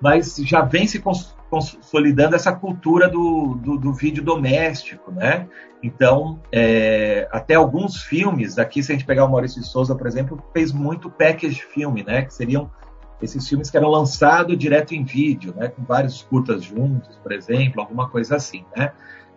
mas 0.00 0.36
já 0.36 0.62
vem 0.62 0.86
se 0.86 1.00
consolidando 1.48 2.34
essa 2.34 2.52
cultura 2.52 3.08
do, 3.08 3.54
do, 3.54 3.78
do 3.78 3.92
vídeo 3.92 4.22
doméstico, 4.22 5.12
né? 5.12 5.46
Então, 5.80 6.40
é, 6.50 7.28
até 7.30 7.54
alguns 7.54 8.02
filmes, 8.02 8.58
aqui 8.58 8.82
se 8.82 8.90
a 8.90 8.96
gente 8.96 9.06
pegar 9.06 9.24
o 9.24 9.30
Maurício 9.30 9.60
de 9.60 9.68
Souza, 9.68 9.94
por 9.94 10.08
exemplo, 10.08 10.42
fez 10.52 10.72
muito 10.72 11.08
package 11.08 11.62
filme, 11.62 12.02
né? 12.02 12.22
Que 12.22 12.34
seriam 12.34 12.68
esses 13.22 13.48
filmes 13.48 13.70
que 13.70 13.76
eram 13.76 13.88
lançados 13.88 14.58
direto 14.58 14.92
em 14.92 15.04
vídeo, 15.04 15.54
né, 15.56 15.68
com 15.68 15.84
vários 15.84 16.22
curtas 16.22 16.64
juntos, 16.64 17.16
por 17.22 17.30
exemplo, 17.30 17.80
alguma 17.80 18.08
coisa 18.08 18.36
assim, 18.36 18.64
né? 18.76 18.92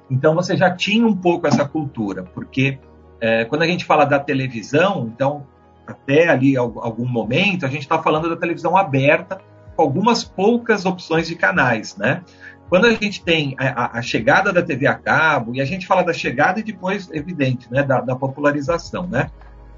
Então 0.09 0.35
você 0.35 0.55
já 0.55 0.69
tinha 0.69 1.05
um 1.05 1.15
pouco 1.15 1.47
essa 1.47 1.65
cultura, 1.65 2.23
porque 2.23 2.79
é, 3.19 3.45
quando 3.45 3.63
a 3.63 3.67
gente 3.67 3.85
fala 3.85 4.05
da 4.05 4.19
televisão, 4.19 5.09
então 5.13 5.45
até 5.87 6.29
ali 6.29 6.57
algum 6.57 7.07
momento 7.07 7.65
a 7.65 7.69
gente 7.69 7.83
está 7.83 8.01
falando 8.01 8.29
da 8.29 8.35
televisão 8.35 8.75
aberta 8.75 9.39
com 9.75 9.81
algumas 9.81 10.23
poucas 10.23 10.85
opções 10.85 11.27
de 11.27 11.35
canais, 11.35 11.95
né? 11.95 12.23
Quando 12.69 12.85
a 12.85 12.93
gente 12.93 13.23
tem 13.23 13.55
a, 13.59 13.99
a, 13.99 14.01
chegada 14.01 14.51
da 14.51 14.61
TV 14.61 14.87
a 14.87 14.95
cabo 14.95 15.53
e 15.53 15.61
a 15.61 15.65
gente 15.65 15.85
fala 15.85 16.03
da 16.03 16.13
chegada 16.13 16.59
e 16.59 16.63
depois 16.63 17.09
evidente, 17.11 17.71
né, 17.71 17.83
da, 17.83 18.01
da 18.01 18.15
popularização, 18.15 19.05
né? 19.05 19.29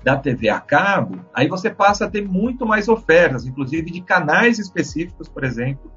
da 0.08 0.16
TV 0.16 0.48
a 0.48 0.62
cabo, 0.62 1.20
aí 1.34 1.50
você 1.50 1.70
passa 1.70 2.06
a 2.06 2.10
ter 2.10 2.26
muito 2.26 2.66
mais 2.66 2.88
ofertas, 2.88 3.46
inclusive 3.46 3.92
de 3.92 4.00
canais 4.00 4.58
específicos, 4.58 5.28
por 5.28 5.44
exemplo, 5.44 5.92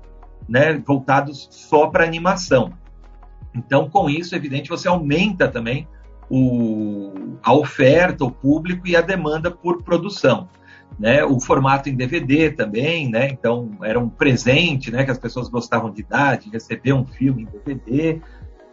né, 0.49 0.83
voltados 0.85 1.47
só 1.53 1.87
para 1.87 2.03
animação. 2.03 2.73
Então, 3.55 3.89
com 3.89 4.09
isso, 4.09 4.35
é 4.35 4.39
evidente, 4.39 4.69
você 4.69 4.89
aumenta 4.89 5.49
também 5.49 5.87
o, 6.31 7.13
a 7.43 7.53
oferta, 7.53 8.25
o 8.25 8.31
público 8.31 8.87
e 8.87 8.95
a 8.95 9.01
demanda 9.01 9.51
por 9.51 9.83
produção. 9.83 10.49
Né? 10.99 11.25
O 11.25 11.41
formato 11.41 11.89
em 11.89 11.95
DVD 11.95 12.51
também, 12.51 13.09
né? 13.09 13.29
Então 13.29 13.71
era 13.83 13.99
um 13.99 14.09
presente, 14.09 14.91
né? 14.91 15.05
Que 15.05 15.11
as 15.11 15.19
pessoas 15.19 15.49
gostavam 15.49 15.91
de 15.91 16.03
dar, 16.03 16.37
de 16.37 16.51
receber 16.51 16.93
um 16.93 17.07
filme 17.07 17.43
em 17.43 17.47
DVD. 17.47 18.21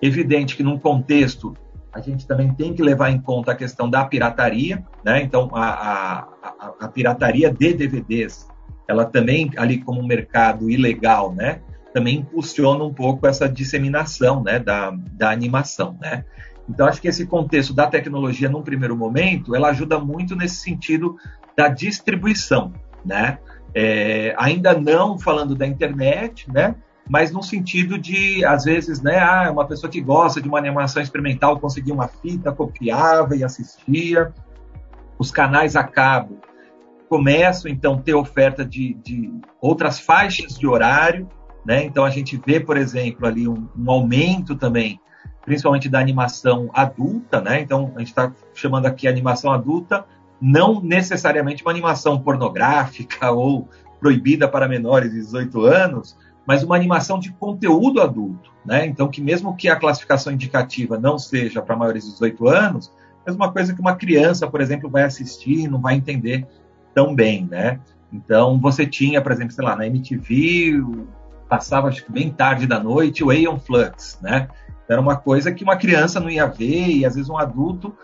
Evidente 0.02 0.56
que 0.56 0.64
num 0.64 0.78
contexto 0.78 1.56
a 1.94 2.02
gente 2.02 2.28
também 2.28 2.54
tem 2.54 2.74
que 2.74 2.84
levar 2.84 3.10
em 3.10 3.20
conta 3.20 3.52
a 3.52 3.56
questão 3.56 3.90
da 3.90 4.06
pirataria, 4.06 4.86
né? 5.04 5.22
Então, 5.22 5.50
a, 5.54 6.28
a, 6.44 6.74
a 6.82 6.88
pirataria 6.90 7.52
de 7.52 7.74
DVDs, 7.74 8.48
ela 8.88 9.06
também, 9.06 9.52
ali 9.58 9.80
como 9.80 10.02
um 10.02 10.06
mercado 10.06 10.70
ilegal, 10.70 11.34
né? 11.34 11.62
Também 11.94 12.18
impulsiona 12.18 12.84
um 12.84 12.94
pouco 12.94 13.26
essa 13.28 13.48
disseminação, 13.48 14.44
né? 14.44 14.60
Da, 14.60 14.92
da 15.14 15.32
animação, 15.32 15.98
né? 16.00 16.26
Então, 16.70 16.86
acho 16.86 17.02
que 17.02 17.08
esse 17.08 17.26
contexto 17.26 17.74
da 17.74 17.88
tecnologia, 17.88 18.50
num 18.50 18.62
primeiro 18.62 18.96
momento, 18.96 19.56
ela 19.56 19.70
ajuda 19.70 19.98
muito 20.00 20.36
nesse 20.36 20.56
sentido 20.56 21.16
da 21.56 21.70
distribuição, 21.70 22.74
né? 23.06 23.40
É, 23.74 24.36
ainda 24.38 24.74
não 24.74 25.18
falando 25.18 25.56
da 25.56 25.66
internet, 25.66 26.52
né? 26.52 26.76
mas 27.10 27.32
no 27.32 27.42
sentido 27.42 27.98
de, 27.98 28.44
às 28.44 28.66
vezes, 28.66 29.02
né, 29.02 29.20
ah, 29.20 29.50
uma 29.52 29.66
pessoa 29.66 29.90
que 29.90 30.02
gosta 30.02 30.42
de 30.42 30.48
uma 30.48 30.58
animação 30.58 31.02
experimental 31.02 31.60
conseguia 31.60 31.94
uma 31.94 32.08
fita, 32.08 32.52
copiava 32.52 33.36
e 33.36 33.44
assistia. 33.44 34.34
Os 35.18 35.32
canais 35.32 35.76
a 35.76 35.84
cabo 35.84 36.40
começam, 37.10 37.72
então, 37.72 37.96
a 37.96 38.02
ter 38.02 38.14
oferta 38.14 38.66
de, 38.66 38.94
de 38.96 39.32
outras 39.62 40.00
faixas 40.00 40.58
de 40.58 40.68
horário, 40.68 41.28
né? 41.68 41.84
Então, 41.84 42.06
a 42.06 42.10
gente 42.10 42.42
vê, 42.46 42.62
por 42.62 42.78
exemplo, 42.78 43.28
ali 43.28 43.46
um, 43.46 43.68
um 43.78 43.92
aumento 43.92 44.56
também, 44.56 45.02
principalmente 45.44 45.90
da 45.90 46.00
animação 46.00 46.70
adulta, 46.74 47.42
né? 47.42 47.60
Então, 47.60 47.92
a 47.98 48.00
gente 48.00 48.08
está 48.08 48.32
chamando 48.54 48.86
aqui 48.86 49.06
animação 49.06 49.52
adulta, 49.52 50.06
não 50.40 50.82
necessariamente 50.82 51.64
uma 51.64 51.72
animação 51.72 52.22
pornográfica 52.22 53.32
ou 53.36 53.68
proibida 54.00 54.48
para 54.48 54.66
menores 54.66 55.12
de 55.12 55.18
18 55.18 55.62
anos, 55.66 56.18
mas 56.46 56.64
uma 56.64 56.78
animação 56.78 57.20
de 57.20 57.34
conteúdo 57.34 58.02
adulto, 58.02 58.50
né? 58.66 58.86
Então, 58.86 59.10
que 59.10 59.20
mesmo 59.20 59.54
que 59.54 59.68
a 59.68 59.76
classificação 59.76 60.32
indicativa 60.32 60.98
não 60.98 61.20
seja 61.20 61.62
para 61.62 61.76
maiores 61.76 62.06
de 62.06 62.12
18 62.12 62.48
anos, 62.48 62.94
é 63.26 63.32
uma 63.34 63.52
coisa 63.52 63.76
que 63.76 63.82
uma 63.82 63.98
criança, 63.98 64.48
por 64.50 64.62
exemplo, 64.62 64.90
vai 64.90 65.04
assistir 65.04 65.66
e 65.66 65.68
não 65.68 65.82
vai 65.82 65.96
entender 65.96 66.48
tão 66.96 67.14
bem, 67.14 67.46
né? 67.46 67.78
Então, 68.14 68.58
você 68.58 68.88
tinha, 68.88 69.22
por 69.22 69.34
exemplo, 69.34 69.52
sei 69.52 69.66
lá, 69.66 69.76
na 69.76 69.86
MTV, 69.86 70.82
passava 71.48 71.88
acho 71.88 72.06
que 72.06 72.12
bem 72.12 72.32
tarde 72.32 72.68
da 72.68 72.80
noite, 72.80 73.24
o 73.24 73.30
Aeon 73.30 73.58
Flux, 73.60 74.20
né? 74.22 74.48
Era 74.88 75.02
uma 75.02 75.18
coisa 75.18 75.52
que 75.52 75.64
uma 75.64 75.76
criança 75.76 76.20
não 76.20 76.30
ia 76.30 76.46
ver 76.46 76.88
e 76.88 77.06
às 77.06 77.16
vezes 77.16 77.30
um 77.30 77.38
adulto 77.38 77.96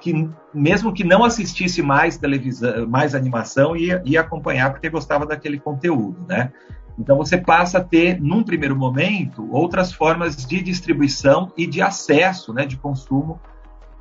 que 0.00 0.30
mesmo 0.54 0.92
que 0.92 1.02
não 1.02 1.24
assistisse 1.24 1.82
mais 1.82 2.16
televisão, 2.16 2.86
mais 2.86 3.14
animação, 3.14 3.76
ia, 3.76 4.00
ia 4.04 4.20
acompanhar 4.20 4.70
porque 4.70 4.88
gostava 4.88 5.26
daquele 5.26 5.58
conteúdo, 5.58 6.24
né? 6.28 6.52
Então 6.98 7.16
você 7.16 7.36
passa 7.36 7.78
a 7.78 7.84
ter, 7.84 8.20
num 8.20 8.42
primeiro 8.42 8.76
momento, 8.76 9.48
outras 9.52 9.92
formas 9.92 10.36
de 10.36 10.60
distribuição 10.60 11.52
e 11.56 11.66
de 11.66 11.80
acesso, 11.80 12.52
né, 12.52 12.66
de 12.66 12.76
consumo 12.76 13.40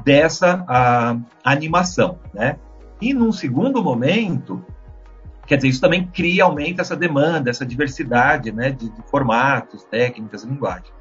dessa 0.03 0.63
a, 0.67 1.17
animação, 1.43 2.17
né? 2.33 2.57
E 2.99 3.13
num 3.13 3.31
segundo 3.31 3.83
momento, 3.83 4.63
quer 5.47 5.55
dizer, 5.55 5.69
isso 5.69 5.81
também 5.81 6.05
cria, 6.05 6.43
aumenta 6.43 6.81
essa 6.81 6.95
demanda, 6.95 7.49
essa 7.49 7.65
diversidade, 7.65 8.51
né, 8.51 8.69
de, 8.69 8.89
de 8.89 9.01
formatos, 9.09 9.83
técnicas, 9.85 10.43
linguagem. 10.43 10.91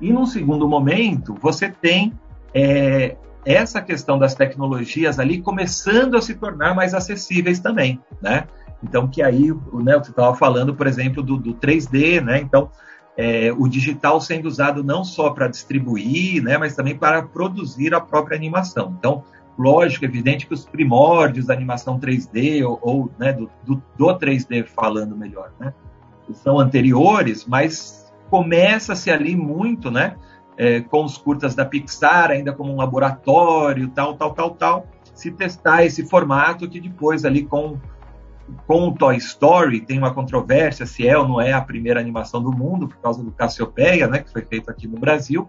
E 0.00 0.12
num 0.12 0.24
segundo 0.24 0.66
momento, 0.66 1.34
você 1.40 1.68
tem 1.68 2.12
é, 2.54 3.16
essa 3.44 3.82
questão 3.82 4.18
das 4.18 4.34
tecnologias 4.34 5.18
ali 5.18 5.42
começando 5.42 6.16
a 6.16 6.22
se 6.22 6.34
tornar 6.34 6.74
mais 6.74 6.94
acessíveis 6.94 7.60
também, 7.60 8.00
né? 8.22 8.46
Então, 8.82 9.06
que 9.06 9.22
aí, 9.22 9.52
né, 9.74 9.98
você 9.98 10.10
estava 10.10 10.34
falando, 10.34 10.74
por 10.74 10.86
exemplo, 10.86 11.22
do, 11.22 11.36
do 11.36 11.54
3D, 11.54 12.22
né? 12.22 12.40
Então, 12.40 12.70
é, 13.16 13.52
o 13.52 13.68
digital 13.68 14.20
sendo 14.20 14.46
usado 14.46 14.82
não 14.82 15.04
só 15.04 15.30
para 15.30 15.48
distribuir, 15.48 16.42
né, 16.42 16.56
mas 16.56 16.74
também 16.74 16.96
para 16.96 17.22
produzir 17.22 17.92
a 17.94 18.00
própria 18.00 18.36
animação. 18.36 18.94
Então, 18.98 19.24
lógico, 19.60 20.04
evidente 20.04 20.46
que 20.46 20.54
os 20.54 20.64
primórdios 20.64 21.46
da 21.46 21.54
animação 21.54 21.98
3D, 21.98 22.66
ou, 22.66 22.78
ou 22.80 23.10
né, 23.18 23.32
do, 23.32 23.50
do, 23.64 23.82
do, 23.96 24.18
3D 24.18 24.64
falando 24.64 25.16
melhor, 25.16 25.52
né, 25.58 25.74
são 26.32 26.58
anteriores, 26.58 27.44
mas 27.46 28.12
começa-se 28.30 29.10
ali 29.10 29.36
muito, 29.36 29.90
né, 29.90 30.16
é, 30.56 30.80
com 30.80 31.04
os 31.04 31.18
curtas 31.18 31.54
da 31.54 31.64
Pixar, 31.64 32.30
ainda 32.30 32.52
como 32.52 32.72
um 32.72 32.76
laboratório, 32.76 33.88
tal, 33.88 34.14
tal, 34.14 34.32
tal, 34.32 34.50
tal, 34.50 34.86
se 35.14 35.30
testar 35.30 35.84
esse 35.84 36.06
formato 36.06 36.68
que 36.68 36.80
depois 36.80 37.24
ali 37.24 37.44
com 37.44 37.78
com 38.66 38.88
o 38.88 38.92
Toy 38.92 39.16
Story 39.16 39.80
tem 39.80 39.96
uma 39.96 40.12
controvérsia 40.12 40.84
se 40.84 41.06
é 41.06 41.16
ou 41.16 41.28
não 41.28 41.40
é 41.40 41.52
a 41.52 41.60
primeira 41.60 42.00
animação 42.00 42.42
do 42.42 42.50
mundo, 42.50 42.88
por 42.88 42.96
causa 42.96 43.22
do 43.22 43.30
Cassiopeia, 43.30 44.08
né, 44.08 44.18
que 44.18 44.32
foi 44.32 44.42
feito 44.42 44.68
aqui 44.68 44.88
no 44.88 44.98
Brasil, 44.98 45.48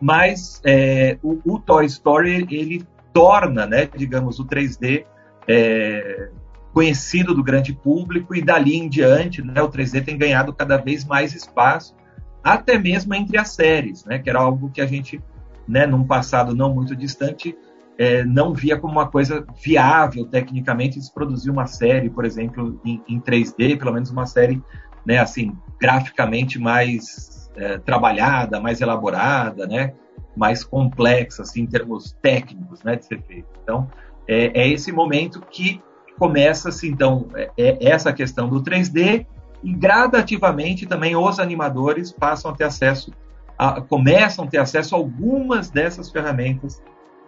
mas 0.00 0.60
é, 0.64 1.18
o, 1.22 1.38
o, 1.44 1.58
Toy 1.58 1.84
Story, 1.84 2.46
ele 2.50 2.86
torna, 3.12 3.66
né, 3.66 3.88
digamos, 3.96 4.38
o 4.38 4.46
3D 4.46 5.04
é, 5.48 6.30
conhecido 6.72 7.34
do 7.34 7.42
grande 7.42 7.72
público 7.72 8.34
e 8.34 8.42
dali 8.42 8.76
em 8.76 8.88
diante, 8.88 9.42
né, 9.42 9.60
o 9.62 9.68
3D 9.68 10.04
tem 10.04 10.16
ganhado 10.16 10.52
cada 10.52 10.76
vez 10.76 11.04
mais 11.04 11.34
espaço, 11.34 11.94
até 12.42 12.78
mesmo 12.78 13.14
entre 13.14 13.36
as 13.38 13.50
séries, 13.50 14.04
né, 14.04 14.18
que 14.18 14.30
era 14.30 14.40
algo 14.40 14.70
que 14.70 14.80
a 14.80 14.86
gente, 14.86 15.20
né, 15.66 15.86
num 15.86 16.04
passado 16.04 16.54
não 16.54 16.72
muito 16.72 16.94
distante, 16.94 17.56
é, 17.98 18.24
não 18.24 18.54
via 18.54 18.78
como 18.78 18.94
uma 18.94 19.08
coisa 19.10 19.44
viável 19.62 20.24
tecnicamente 20.24 21.00
se 21.00 21.12
produzir 21.12 21.50
uma 21.50 21.66
série, 21.66 22.08
por 22.08 22.24
exemplo, 22.24 22.80
em, 22.84 23.02
em 23.06 23.20
3D, 23.20 23.78
pelo 23.78 23.92
menos 23.92 24.10
uma 24.10 24.24
série, 24.24 24.62
né, 25.04 25.18
assim, 25.18 25.52
graficamente 25.78 26.58
mais 26.58 27.50
é, 27.56 27.78
trabalhada, 27.78 28.60
mais 28.60 28.80
elaborada, 28.80 29.66
né, 29.66 29.92
mais 30.40 30.64
complexa, 30.64 31.42
assim, 31.42 31.60
em 31.60 31.66
termos 31.66 32.16
técnicos, 32.22 32.82
né, 32.82 32.96
de 32.96 33.04
ser 33.04 33.20
feito. 33.20 33.46
Então, 33.62 33.86
é, 34.26 34.62
é 34.62 34.68
esse 34.68 34.90
momento 34.90 35.42
que 35.50 35.82
começa-se, 36.18 36.88
então, 36.88 37.28
é, 37.34 37.50
é 37.58 37.90
essa 37.90 38.10
questão 38.10 38.48
do 38.48 38.62
3D 38.62 39.26
e 39.62 39.72
gradativamente 39.74 40.86
também 40.86 41.14
os 41.14 41.38
animadores 41.38 42.10
passam 42.10 42.50
a 42.50 42.54
ter 42.54 42.64
acesso, 42.64 43.12
a, 43.58 43.82
começam 43.82 44.46
a 44.46 44.48
ter 44.48 44.56
acesso 44.56 44.94
a 44.94 44.98
algumas 44.98 45.68
dessas 45.68 46.10
ferramentas 46.10 46.82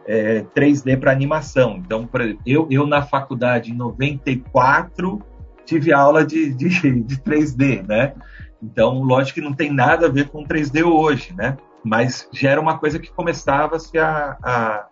é, 0.07 0.47
3D 0.57 0.99
para 0.99 1.13
animação. 1.13 1.83
Então, 1.85 2.09
eu, 2.47 2.67
eu 2.71 2.87
na 2.87 3.03
faculdade 3.03 3.71
em 3.71 3.75
94 3.75 5.23
tive 5.67 5.93
aula 5.93 6.25
de, 6.25 6.55
de, 6.55 7.03
de 7.03 7.17
3D, 7.19 7.87
né? 7.87 8.15
Então, 8.63 9.03
lógico 9.03 9.35
que 9.35 9.45
não 9.45 9.53
tem 9.53 9.71
nada 9.71 10.07
a 10.07 10.11
ver 10.11 10.29
com 10.29 10.45
3D 10.45 10.83
hoje, 10.83 11.35
né? 11.37 11.59
Mas 11.85 12.29
já 12.33 12.51
era 12.51 12.61
uma 12.61 12.79
coisa 12.79 12.99
que 12.99 13.11
começava 13.11 13.79
-se 13.79 13.99
a, 13.99 14.37
a, 14.43 14.87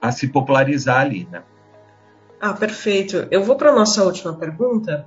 a 0.00 0.12
se 0.12 0.28
popularizar 0.28 1.00
ali, 1.00 1.28
né? 1.30 1.42
Ah, 2.40 2.52
perfeito. 2.52 3.26
Eu 3.30 3.42
vou 3.42 3.56
para 3.56 3.70
a 3.70 3.74
nossa 3.74 4.04
última 4.04 4.32
pergunta. 4.32 5.04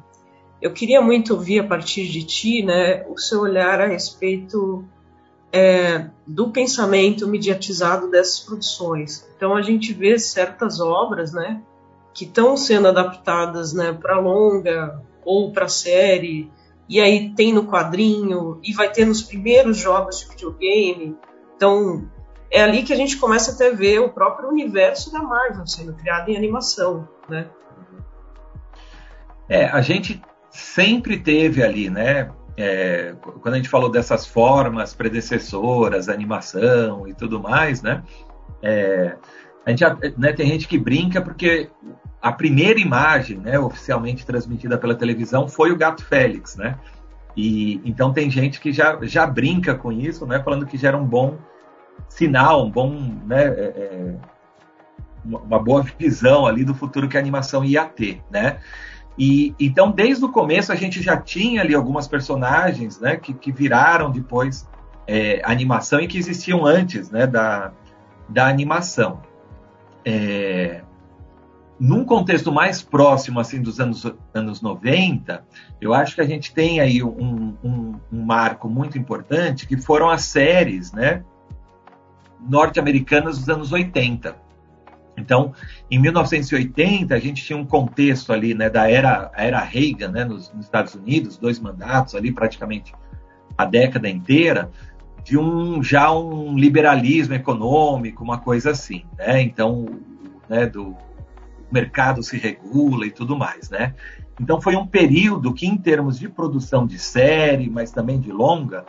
Eu 0.62 0.72
queria 0.74 1.02
muito 1.02 1.34
ouvir 1.34 1.60
a 1.60 1.68
partir 1.68 2.08
de 2.08 2.24
ti, 2.24 2.64
né, 2.64 3.04
o 3.08 3.18
seu 3.18 3.42
olhar 3.42 3.82
a 3.82 3.88
respeito 3.88 4.86
é, 5.52 6.08
do 6.26 6.52
pensamento 6.52 7.28
mediatizado 7.28 8.10
dessas 8.10 8.40
produções. 8.40 9.28
Então 9.36 9.56
a 9.56 9.62
gente 9.62 9.92
vê 9.92 10.20
certas 10.20 10.80
obras, 10.80 11.34
né, 11.34 11.62
que 12.14 12.26
estão 12.26 12.56
sendo 12.56 12.88
adaptadas, 12.90 13.74
né, 13.74 13.92
para 13.94 14.20
longa 14.20 15.02
ou 15.26 15.52
para 15.52 15.68
série, 15.68 16.52
e 16.92 17.00
aí 17.00 17.34
tem 17.34 17.54
no 17.54 17.66
quadrinho 17.66 18.60
e 18.64 18.74
vai 18.74 18.92
ter 18.92 19.06
nos 19.06 19.24
primeiros 19.24 19.78
jogos 19.78 20.20
de 20.20 20.30
videogame. 20.30 21.18
Então 21.56 22.10
é 22.52 22.62
ali 22.62 22.84
que 22.84 22.92
a 22.92 22.96
gente 22.96 23.18
começa 23.18 23.52
até 23.52 23.74
ver 23.74 24.00
o 24.00 24.10
próprio 24.10 24.50
universo 24.50 25.12
da 25.12 25.24
Marvel 25.24 25.66
sendo 25.66 25.94
criado 25.94 26.30
em 26.30 26.36
animação, 26.36 27.08
né? 27.30 27.48
É, 29.48 29.66
a 29.66 29.82
gente 29.82 30.22
sempre 30.50 31.18
teve 31.18 31.64
ali, 31.64 31.90
né? 31.90 32.32
é, 32.58 33.16
quando 33.42 33.56
a 33.56 33.58
gente 33.58 33.70
falou 33.70 33.90
dessas 33.90 34.26
formas 34.26 34.94
predecessoras, 34.94 36.10
animação 36.10 37.08
e 37.08 37.14
tudo 37.14 37.40
mais, 37.40 37.82
né? 37.82 38.04
É, 38.62 39.16
a 39.66 39.70
gente, 39.70 39.84
né, 40.18 40.34
tem 40.34 40.48
gente 40.48 40.68
que 40.68 40.78
brinca 40.78 41.22
porque 41.22 41.70
a 42.22 42.32
primeira 42.32 42.80
imagem, 42.80 43.38
né, 43.38 43.58
oficialmente 43.60 44.26
transmitida 44.26 44.78
pela 44.78 44.94
televisão 44.94 45.48
foi 45.48 45.72
o 45.72 45.78
Gato 45.78 46.06
Félix, 46.06 46.56
né? 46.56 46.78
E 47.36 47.82
então 47.84 48.14
tem 48.14 48.30
gente 48.30 48.60
que 48.60 48.72
já, 48.72 48.98
já 49.04 49.26
brinca 49.26 49.74
com 49.74 49.92
isso, 49.92 50.26
né, 50.26 50.42
falando 50.44 50.66
que 50.66 50.78
já 50.78 50.90
era 50.90 50.98
um 50.98 51.06
bom 51.06 51.38
sinal, 52.08 52.66
um 52.66 52.70
bom, 52.70 52.90
né, 53.26 53.46
é, 53.46 53.48
é 53.48 54.16
uma 55.24 55.60
boa 55.60 55.84
visão 55.98 56.46
ali 56.46 56.64
do 56.64 56.76
futuro 56.76 57.08
que 57.08 57.18
a 57.18 57.20
animação 57.20 57.64
ia 57.64 57.86
ter, 57.86 58.22
né? 58.30 58.60
E 59.18 59.54
então, 59.60 59.92
desde 59.92 60.24
o 60.24 60.30
começo, 60.30 60.72
a 60.72 60.76
gente 60.76 61.02
já 61.02 61.18
tinha 61.18 61.62
ali 61.62 61.76
algumas 61.76 62.08
personagens 62.08 63.00
né, 63.00 63.18
que, 63.18 63.34
que 63.34 63.52
viraram 63.52 64.10
depois 64.10 64.68
é, 65.06 65.42
animação 65.44 66.00
e 66.00 66.08
que 66.08 66.18
existiam 66.18 66.66
antes 66.66 67.12
né, 67.12 67.28
da, 67.28 67.72
da 68.30 68.48
animação. 68.48 69.22
É, 70.06 70.82
num 71.82 72.06
contexto 72.06 72.52
mais 72.52 72.80
próximo 72.80 73.40
assim 73.40 73.60
dos 73.60 73.80
anos, 73.80 74.06
anos 74.36 74.62
90, 74.62 75.44
eu 75.82 75.96
acho 75.96 76.14
que 76.14 76.22
a 76.22 76.26
gente 76.26 76.54
tem 76.54 76.80
aí 76.80 77.02
um, 77.02 77.56
um, 77.64 77.96
um 78.14 78.22
marco 78.24 78.70
muito 78.70 79.00
importante, 79.00 79.66
que 79.66 79.76
foram 79.76 80.08
as 80.08 80.22
séries 80.22 80.94
né, 80.94 81.24
norte-americanas 82.40 83.40
dos 83.40 83.50
anos 83.50 83.72
80. 83.72 84.36
Então, 85.18 85.56
em 85.90 85.98
1980, 85.98 87.16
a 87.16 87.20
gente 87.20 87.44
tinha 87.44 87.58
um 87.58 87.66
contexto 87.66 88.32
ali 88.32 88.54
né, 88.54 88.70
da 88.70 88.88
era, 88.88 89.32
era 89.36 89.60
Reagan 89.60 90.10
né, 90.10 90.24
nos, 90.24 90.54
nos, 90.54 90.66
Estados 90.66 90.94
Unidos, 90.94 91.36
dois 91.36 91.60
mandatos 91.60 92.14
ali, 92.14 92.32
praticamente 92.32 92.94
a 93.58 93.66
década 93.66 94.08
inteira, 94.08 94.70
de 95.24 95.36
um 95.36 95.82
já 95.82 96.12
um 96.12 96.56
liberalismo 96.56 97.34
econômico, 97.34 98.24
uma 98.24 98.38
coisa 98.38 98.70
assim. 98.70 99.04
Né? 99.18 99.42
Então, 99.42 100.00
né, 100.48 100.68
do 100.68 100.96
mercado 101.72 102.22
se 102.22 102.38
regula 102.38 103.06
e 103.06 103.12
tudo 103.12 103.38
mais. 103.38 103.70
Né? 103.70 103.94
Então, 104.40 104.60
foi 104.60 104.76
um 104.76 104.86
período 104.86 105.54
que, 105.54 105.66
em 105.66 105.78
termos 105.78 106.20
de 106.20 106.28
produção 106.28 106.86
de 106.86 106.98
série, 106.98 107.70
mas 107.70 107.92
também 107.92 108.20
de 108.20 108.32
longa, 108.32 108.86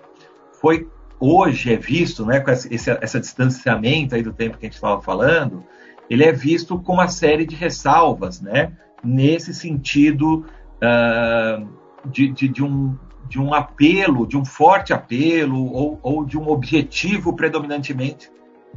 foi 0.61 0.88
hoje 1.25 1.73
é 1.73 1.77
visto, 1.77 2.27
né, 2.27 2.40
com 2.40 2.51
esse, 2.51 2.68
esse, 2.75 3.21
distanciamento 3.21 4.16
aí 4.16 4.25
do 4.25 4.33
tempo 4.33 4.59
que 4.59 4.66
a 4.66 4.68
gente 4.68 4.75
estava 4.75 5.01
falando, 5.01 5.62
ele 6.11 6.25
é 6.25 6.33
visto 6.33 6.77
com 6.81 6.95
uma 6.95 7.07
série 7.07 7.47
de 7.47 7.55
ressalvas, 7.55 8.40
né? 8.40 8.73
Nesse 9.05 9.55
sentido 9.55 10.45
uh, 10.83 11.68
de, 12.05 12.29
de, 12.29 12.49
de, 12.49 12.64
um, 12.64 12.99
de 13.29 13.40
um 13.40 13.55
apelo, 13.55 14.27
de 14.27 14.37
um 14.37 14.45
forte 14.45 14.92
apelo 14.92 15.64
ou, 15.73 15.99
ou 16.03 16.25
de 16.25 16.37
um 16.37 16.49
objetivo 16.49 17.35
predominantemente 17.35 18.29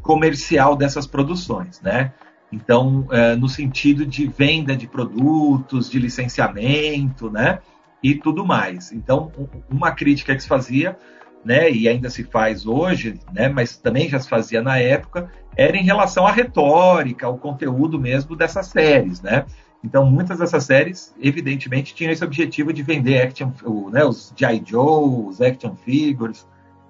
comercial 0.04 0.76
dessas 0.76 1.08
produções, 1.08 1.82
né? 1.82 2.14
Então, 2.56 3.08
uh, 3.10 3.38
no 3.38 3.50
sentido 3.50 4.06
de 4.06 4.28
venda 4.28 4.76
de 4.76 4.88
produtos, 4.88 5.90
de 5.90 6.00
licenciamento, 6.00 7.30
né? 7.30 7.60
E 8.02 8.16
tudo 8.16 8.46
mais. 8.46 8.94
Então, 8.94 9.32
uma 9.70 9.92
crítica 9.92 10.34
que 10.34 10.42
se 10.42 10.48
fazia 10.48 10.98
né, 11.44 11.70
e 11.70 11.88
ainda 11.88 12.10
se 12.10 12.24
faz 12.24 12.66
hoje, 12.66 13.20
né, 13.32 13.48
mas 13.48 13.78
também 13.78 14.10
já 14.10 14.20
se 14.20 14.28
fazia 14.28 14.64
na 14.64 14.80
época, 14.80 15.30
era 15.56 15.78
em 15.78 15.84
relação 15.84 16.26
à 16.26 16.32
retórica, 16.32 17.28
ao 17.28 17.38
conteúdo 17.38 18.00
mesmo 18.00 18.36
dessas 18.36 18.66
séries, 18.66 19.22
né? 19.22 19.46
Então, 19.84 20.04
muitas 20.08 20.40
dessas 20.40 20.64
séries, 20.64 21.14
evidentemente, 21.22 21.94
tinham 21.94 22.12
esse 22.12 22.24
objetivo 22.24 22.74
de 22.74 22.82
vender 22.82 23.22
action, 23.22 23.52
né, 23.92 24.04
os 24.04 24.34
G.I. 24.36 24.64
Joe, 24.66 25.28
os 25.28 25.40
action 25.40 25.76
figures 25.76 26.48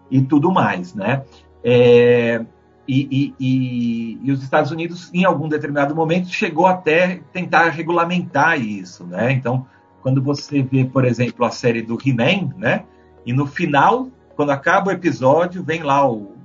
e 0.10 0.22
tudo 0.22 0.50
mais, 0.50 0.96
né? 0.96 1.24
É, 1.62 2.46
e, 2.88 3.08
e, 3.12 3.36
e, 3.40 4.20
e, 4.24 4.32
os 4.32 4.44
Estados 4.44 4.72
Unidos, 4.72 5.10
em 5.14 5.26
algum 5.26 5.50
determinado 5.50 5.96
momento, 5.96 6.30
chegou 6.30 6.68
até 6.68 7.22
tentar 7.34 7.70
regulamentar 7.70 8.60
isso, 8.60 9.06
né? 9.06 9.32
Então, 9.32 9.66
quando 10.02 10.22
você 10.22 10.62
vê, 10.62 10.86
por 10.86 11.04
exemplo, 11.04 11.46
a 11.46 11.50
série 11.50 11.82
do 11.82 11.98
He-Man, 12.04 12.54
né? 12.58 12.84
E 13.26 13.34
no 13.34 13.48
final 13.48 14.10
quando 14.36 14.52
acaba 14.52 14.90
o 14.90 14.94
episódio, 14.94 15.64
vem 15.64 15.82
lá 15.82 16.08
o, 16.08 16.36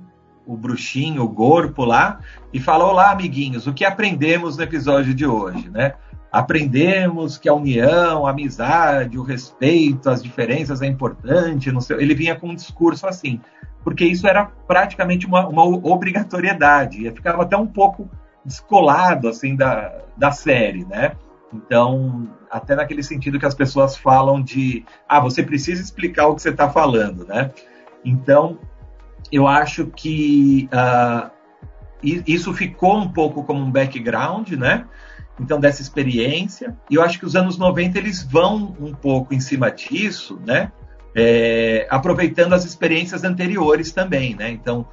o 0.45 0.55
bruxinho, 0.55 1.23
o 1.23 1.29
corpo 1.29 1.83
lá, 1.83 2.19
e 2.53 2.59
fala: 2.59 2.85
Olá, 2.85 3.11
amiguinhos, 3.11 3.67
o 3.67 3.73
que 3.73 3.85
aprendemos 3.85 4.57
no 4.57 4.63
episódio 4.63 5.13
de 5.13 5.25
hoje, 5.25 5.69
né? 5.69 5.93
Aprendemos 6.31 7.37
que 7.37 7.49
a 7.49 7.53
união, 7.53 8.25
a 8.25 8.31
amizade, 8.31 9.17
o 9.17 9.23
respeito, 9.23 10.09
as 10.09 10.23
diferenças 10.23 10.81
é 10.81 10.87
importante. 10.87 11.69
Ele 11.91 12.15
vinha 12.15 12.35
com 12.35 12.49
um 12.49 12.55
discurso 12.55 13.05
assim, 13.05 13.41
porque 13.83 14.05
isso 14.05 14.27
era 14.27 14.45
praticamente 14.45 15.25
uma, 15.25 15.47
uma 15.47 15.63
obrigatoriedade, 15.63 17.05
e 17.05 17.11
ficava 17.11 17.43
até 17.43 17.57
um 17.57 17.67
pouco 17.67 18.09
descolado 18.45 19.27
assim 19.27 19.55
da, 19.55 19.93
da 20.15 20.31
série, 20.31 20.85
né? 20.85 21.13
Então, 21.53 22.29
até 22.49 22.75
naquele 22.75 23.03
sentido 23.03 23.37
que 23.37 23.45
as 23.45 23.53
pessoas 23.53 23.97
falam 23.97 24.41
de, 24.41 24.85
ah, 25.07 25.19
você 25.19 25.43
precisa 25.43 25.81
explicar 25.81 26.27
o 26.27 26.35
que 26.35 26.41
você 26.41 26.49
está 26.49 26.69
falando, 26.69 27.25
né? 27.25 27.51
Então, 28.05 28.57
eu 29.31 29.47
acho 29.47 29.87
que 29.87 30.69
uh, 30.71 31.29
isso 32.01 32.53
ficou 32.53 32.97
um 32.97 33.09
pouco 33.09 33.43
como 33.43 33.59
um 33.59 33.71
background, 33.71 34.51
né? 34.51 34.85
Então, 35.39 35.59
dessa 35.59 35.81
experiência. 35.81 36.77
E 36.89 36.95
eu 36.95 37.01
acho 37.01 37.19
que 37.19 37.25
os 37.25 37.35
anos 37.35 37.57
90 37.57 37.97
eles 37.97 38.23
vão 38.23 38.75
um 38.79 38.93
pouco 38.93 39.33
em 39.33 39.39
cima 39.39 39.71
disso, 39.71 40.39
né? 40.45 40.71
É, 41.15 41.87
aproveitando 41.89 42.53
as 42.53 42.63
experiências 42.63 43.23
anteriores 43.23 43.91
também, 43.91 44.35
né? 44.35 44.49
Então, 44.49 44.87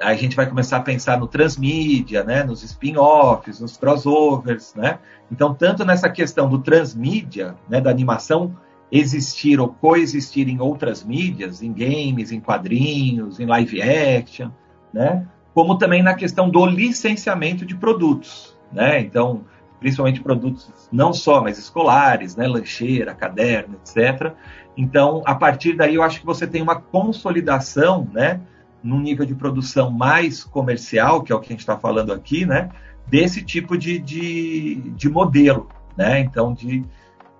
a 0.00 0.14
gente 0.14 0.36
vai 0.36 0.46
começar 0.46 0.78
a 0.78 0.80
pensar 0.80 1.18
no 1.18 1.26
transmídia, 1.26 2.22
né? 2.22 2.44
Nos 2.44 2.62
spin-offs, 2.62 3.60
nos 3.60 3.76
crossovers, 3.76 4.74
né? 4.74 4.98
Então, 5.30 5.54
tanto 5.54 5.84
nessa 5.84 6.08
questão 6.08 6.48
do 6.48 6.58
transmídia, 6.58 7.54
né? 7.68 7.80
Da 7.80 7.90
animação 7.90 8.54
existir 8.90 9.60
ou 9.60 9.68
coexistir 9.68 10.48
em 10.48 10.60
outras 10.60 11.04
mídias, 11.04 11.62
em 11.62 11.72
games, 11.72 12.32
em 12.32 12.40
quadrinhos, 12.40 13.38
em 13.38 13.46
live 13.46 13.82
action, 13.82 14.50
né? 14.92 15.26
Como 15.52 15.76
também 15.76 16.02
na 16.02 16.14
questão 16.14 16.48
do 16.48 16.64
licenciamento 16.64 17.66
de 17.66 17.74
produtos, 17.74 18.56
né? 18.72 19.00
Então, 19.00 19.44
principalmente 19.78 20.20
produtos 20.20 20.70
não 20.90 21.12
só, 21.12 21.42
mas 21.42 21.58
escolares, 21.58 22.36
né, 22.36 22.46
lancheira, 22.46 23.14
caderno, 23.14 23.76
etc. 23.76 24.32
Então, 24.76 25.22
a 25.24 25.34
partir 25.34 25.74
daí, 25.74 25.94
eu 25.94 26.02
acho 26.02 26.20
que 26.20 26.26
você 26.26 26.46
tem 26.46 26.62
uma 26.62 26.76
consolidação, 26.76 28.08
né, 28.12 28.40
num 28.82 29.00
nível 29.00 29.26
de 29.26 29.34
produção 29.34 29.90
mais 29.90 30.44
comercial, 30.44 31.22
que 31.22 31.32
é 31.32 31.34
o 31.34 31.40
que 31.40 31.48
a 31.48 31.50
gente 31.50 31.60
está 31.60 31.76
falando 31.76 32.12
aqui, 32.12 32.46
né, 32.46 32.70
desse 33.06 33.42
tipo 33.42 33.76
de, 33.76 33.98
de, 33.98 34.76
de 34.96 35.08
modelo, 35.08 35.68
né? 35.96 36.20
Então, 36.20 36.52
de 36.52 36.84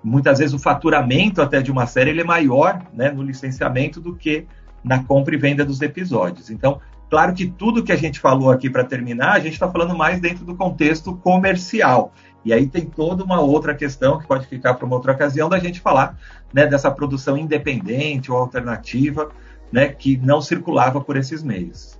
muitas 0.02 0.38
vezes 0.38 0.54
o 0.54 0.58
faturamento 0.58 1.42
até 1.42 1.60
de 1.60 1.70
uma 1.70 1.86
série 1.86 2.10
ele 2.10 2.22
é 2.22 2.24
maior, 2.24 2.82
né, 2.92 3.10
no 3.10 3.22
licenciamento 3.22 4.00
do 4.00 4.14
que 4.14 4.46
na 4.82 5.02
compra 5.02 5.34
e 5.34 5.38
venda 5.38 5.64
dos 5.64 5.82
episódios. 5.82 6.50
Então, 6.50 6.80
claro 7.08 7.34
que 7.34 7.46
tudo 7.46 7.82
que 7.82 7.92
a 7.92 7.96
gente 7.96 8.20
falou 8.20 8.50
aqui 8.50 8.68
para 8.68 8.84
terminar, 8.84 9.32
a 9.32 9.40
gente 9.40 9.54
está 9.54 9.70
falando 9.70 9.96
mais 9.96 10.20
dentro 10.20 10.44
do 10.44 10.54
contexto 10.54 11.16
comercial. 11.16 12.12
E 12.44 12.52
aí 12.52 12.66
tem 12.66 12.86
toda 12.86 13.24
uma 13.24 13.40
outra 13.40 13.74
questão 13.74 14.18
que 14.18 14.26
pode 14.26 14.46
ficar 14.46 14.74
para 14.74 14.86
uma 14.86 14.96
outra 14.96 15.12
ocasião 15.12 15.48
da 15.48 15.58
gente 15.58 15.80
falar 15.80 16.18
né, 16.52 16.66
dessa 16.66 16.90
produção 16.90 17.36
independente 17.36 18.30
ou 18.30 18.38
alternativa 18.38 19.30
né, 19.72 19.88
que 19.88 20.16
não 20.16 20.40
circulava 20.40 21.00
por 21.00 21.16
esses 21.16 21.42
meios. 21.42 21.98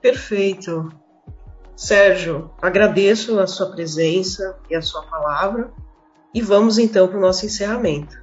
Perfeito. 0.00 0.88
Sérgio, 1.76 2.50
agradeço 2.60 3.38
a 3.38 3.46
sua 3.46 3.70
presença 3.70 4.58
e 4.68 4.74
a 4.74 4.82
sua 4.82 5.02
palavra 5.02 5.70
e 6.34 6.40
vamos 6.40 6.78
então 6.78 7.08
para 7.08 7.18
o 7.18 7.20
nosso 7.20 7.44
encerramento. 7.44 8.18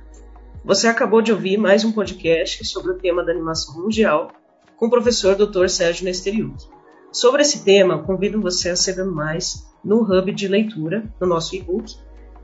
Você 0.63 0.87
acabou 0.87 1.21
de 1.21 1.31
ouvir 1.31 1.57
mais 1.57 1.83
um 1.83 1.91
podcast 1.91 2.65
sobre 2.65 2.91
o 2.91 2.97
tema 2.97 3.23
da 3.23 3.31
animação 3.31 3.81
mundial 3.81 4.31
com 4.77 4.85
o 4.85 4.89
professor 4.89 5.35
Dr. 5.35 5.67
Sérgio 5.67 6.05
Nesteriuto. 6.05 6.69
Sobre 7.11 7.41
esse 7.41 7.65
tema, 7.65 8.03
convido 8.03 8.39
você 8.39 8.69
a 8.69 8.75
saber 8.75 9.03
mais 9.03 9.67
no 9.83 10.01
hub 10.03 10.31
de 10.31 10.47
leitura, 10.47 11.03
no 11.19 11.25
nosso 11.25 11.55
e-book, 11.55 11.95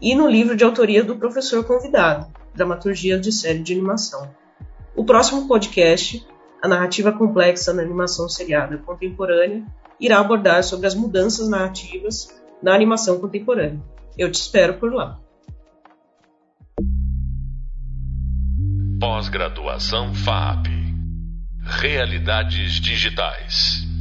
e 0.01 0.15
no 0.15 0.27
livro 0.27 0.55
de 0.55 0.63
autoria 0.63 1.03
do 1.03 1.15
professor 1.15 1.63
convidado, 1.63 2.27
Dramaturgia 2.55 3.19
de 3.19 3.31
Série 3.31 3.59
de 3.59 3.73
Animação. 3.73 4.29
O 4.95 5.05
próximo 5.05 5.47
podcast, 5.47 6.25
A 6.61 6.67
Narrativa 6.67 7.11
Complexa 7.11 7.73
na 7.73 7.83
Animação 7.83 8.27
Seriada 8.27 8.77
Contemporânea, 8.79 9.63
irá 9.99 10.19
abordar 10.19 10.63
sobre 10.63 10.87
as 10.87 10.95
mudanças 10.95 11.47
narrativas 11.47 12.27
na 12.61 12.73
animação 12.73 13.19
contemporânea. 13.19 13.81
Eu 14.17 14.31
te 14.31 14.35
espero 14.35 14.75
por 14.75 14.91
lá. 14.91 15.19
Pós-graduação 18.99 20.13
FAP 20.13 20.82
Realidades 21.79 22.79
Digitais. 22.79 23.92